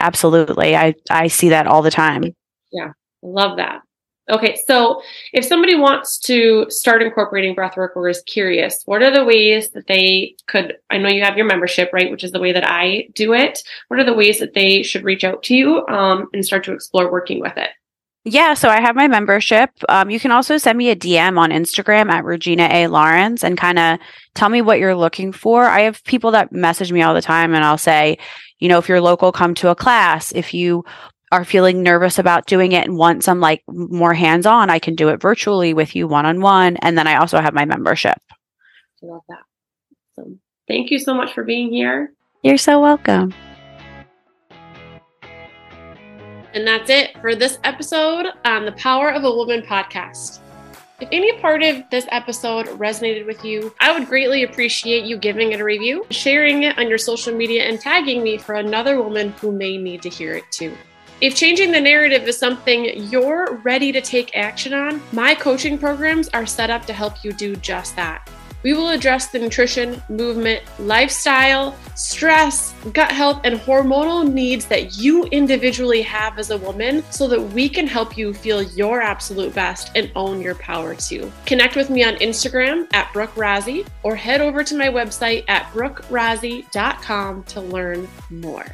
Absolutely. 0.00 0.76
I, 0.76 0.94
I 1.10 1.28
see 1.28 1.50
that 1.50 1.68
all 1.68 1.82
the 1.82 1.90
time. 1.92 2.34
Yeah. 2.72 2.92
Love 3.22 3.58
that. 3.58 3.82
Okay, 4.30 4.56
so 4.66 5.02
if 5.32 5.44
somebody 5.44 5.74
wants 5.74 6.18
to 6.20 6.66
start 6.68 7.02
incorporating 7.02 7.54
breathwork 7.54 7.90
or 7.96 8.08
is 8.08 8.22
curious, 8.22 8.82
what 8.84 9.02
are 9.02 9.10
the 9.10 9.24
ways 9.24 9.70
that 9.70 9.88
they 9.88 10.36
could? 10.46 10.76
I 10.88 10.98
know 10.98 11.08
you 11.08 11.22
have 11.22 11.36
your 11.36 11.46
membership, 11.46 11.90
right, 11.92 12.10
which 12.10 12.24
is 12.24 12.32
the 12.32 12.40
way 12.40 12.52
that 12.52 12.68
I 12.68 13.08
do 13.14 13.34
it. 13.34 13.58
What 13.88 13.98
are 13.98 14.04
the 14.04 14.14
ways 14.14 14.38
that 14.38 14.54
they 14.54 14.82
should 14.82 15.04
reach 15.04 15.24
out 15.24 15.42
to 15.44 15.54
you 15.54 15.86
um, 15.88 16.28
and 16.32 16.44
start 16.44 16.64
to 16.64 16.72
explore 16.72 17.10
working 17.10 17.40
with 17.40 17.56
it? 17.56 17.70
Yeah, 18.24 18.52
so 18.52 18.68
I 18.68 18.82
have 18.82 18.96
my 18.96 19.08
membership. 19.08 19.70
Um, 19.88 20.10
you 20.10 20.20
can 20.20 20.30
also 20.30 20.58
send 20.58 20.76
me 20.76 20.90
a 20.90 20.96
DM 20.96 21.38
on 21.38 21.50
Instagram 21.50 22.10
at 22.10 22.24
Regina 22.24 22.68
A. 22.70 22.86
Lawrence 22.86 23.42
and 23.42 23.56
kind 23.56 23.78
of 23.78 23.98
tell 24.34 24.50
me 24.50 24.60
what 24.60 24.78
you're 24.78 24.94
looking 24.94 25.32
for. 25.32 25.64
I 25.64 25.80
have 25.80 26.04
people 26.04 26.30
that 26.32 26.52
message 26.52 26.92
me 26.92 27.00
all 27.00 27.14
the 27.14 27.22
time, 27.22 27.54
and 27.54 27.64
I'll 27.64 27.78
say, 27.78 28.18
you 28.58 28.68
know, 28.68 28.76
if 28.78 28.90
you're 28.90 29.00
local, 29.00 29.32
come 29.32 29.54
to 29.54 29.70
a 29.70 29.74
class. 29.74 30.32
If 30.32 30.52
you 30.52 30.84
are 31.32 31.44
feeling 31.44 31.82
nervous 31.82 32.18
about 32.18 32.46
doing 32.46 32.72
it 32.72 32.86
and 32.86 32.96
want 32.96 33.22
some 33.22 33.40
like 33.40 33.62
more 33.68 34.14
hands 34.14 34.46
on, 34.46 34.70
I 34.70 34.78
can 34.78 34.94
do 34.94 35.08
it 35.08 35.20
virtually 35.20 35.74
with 35.74 35.94
you 35.94 36.08
one 36.08 36.26
on 36.26 36.40
one. 36.40 36.76
And 36.78 36.98
then 36.98 37.06
I 37.06 37.16
also 37.16 37.40
have 37.40 37.54
my 37.54 37.64
membership. 37.64 38.18
I 39.02 39.06
love 39.06 39.22
that. 39.28 39.42
So 40.16 40.36
thank 40.66 40.90
you 40.90 40.98
so 40.98 41.14
much 41.14 41.32
for 41.32 41.44
being 41.44 41.72
here. 41.72 42.12
You're 42.42 42.58
so 42.58 42.80
welcome. 42.80 43.32
And 46.52 46.66
that's 46.66 46.90
it 46.90 47.16
for 47.20 47.36
this 47.36 47.60
episode 47.62 48.26
on 48.44 48.64
the 48.64 48.72
Power 48.72 49.10
of 49.10 49.22
a 49.22 49.30
Woman 49.30 49.62
podcast. 49.62 50.40
If 51.00 51.08
any 51.12 51.38
part 51.38 51.62
of 51.62 51.84
this 51.90 52.06
episode 52.10 52.66
resonated 52.66 53.24
with 53.24 53.44
you, 53.44 53.72
I 53.80 53.96
would 53.96 54.08
greatly 54.08 54.42
appreciate 54.42 55.04
you 55.04 55.16
giving 55.16 55.52
it 55.52 55.60
a 55.60 55.64
review, 55.64 56.04
sharing 56.10 56.64
it 56.64 56.76
on 56.76 56.88
your 56.88 56.98
social 56.98 57.34
media, 57.34 57.62
and 57.62 57.80
tagging 57.80 58.22
me 58.22 58.36
for 58.36 58.56
another 58.56 59.00
woman 59.00 59.30
who 59.40 59.52
may 59.52 59.78
need 59.78 60.02
to 60.02 60.10
hear 60.10 60.34
it 60.34 60.44
too. 60.50 60.76
If 61.20 61.34
changing 61.34 61.70
the 61.70 61.80
narrative 61.80 62.26
is 62.26 62.38
something 62.38 62.86
you're 63.10 63.56
ready 63.56 63.92
to 63.92 64.00
take 64.00 64.34
action 64.34 64.72
on, 64.72 65.02
my 65.12 65.34
coaching 65.34 65.76
programs 65.76 66.30
are 66.30 66.46
set 66.46 66.70
up 66.70 66.86
to 66.86 66.94
help 66.94 67.22
you 67.22 67.32
do 67.32 67.56
just 67.56 67.94
that. 67.96 68.30
We 68.62 68.72
will 68.72 68.88
address 68.88 69.28
the 69.28 69.38
nutrition, 69.38 70.02
movement, 70.08 70.62
lifestyle, 70.78 71.76
stress, 71.94 72.74
gut 72.92 73.12
health, 73.12 73.42
and 73.44 73.58
hormonal 73.60 74.30
needs 74.30 74.64
that 74.66 74.96
you 74.96 75.24
individually 75.26 76.00
have 76.02 76.38
as 76.38 76.50
a 76.50 76.58
woman 76.58 77.02
so 77.10 77.28
that 77.28 77.40
we 77.40 77.68
can 77.68 77.86
help 77.86 78.16
you 78.16 78.32
feel 78.32 78.62
your 78.62 79.02
absolute 79.02 79.54
best 79.54 79.90
and 79.94 80.10
own 80.16 80.40
your 80.40 80.54
power 80.54 80.94
too. 80.94 81.30
Connect 81.44 81.76
with 81.76 81.90
me 81.90 82.02
on 82.02 82.14
Instagram 82.16 82.86
at 82.94 83.12
Brooke 83.12 83.34
Rozzie 83.34 83.86
or 84.02 84.14
head 84.14 84.40
over 84.40 84.64
to 84.64 84.74
my 84.74 84.88
website 84.88 85.44
at 85.48 85.64
brookerozzie.com 85.72 87.44
to 87.44 87.60
learn 87.60 88.08
more. 88.30 88.66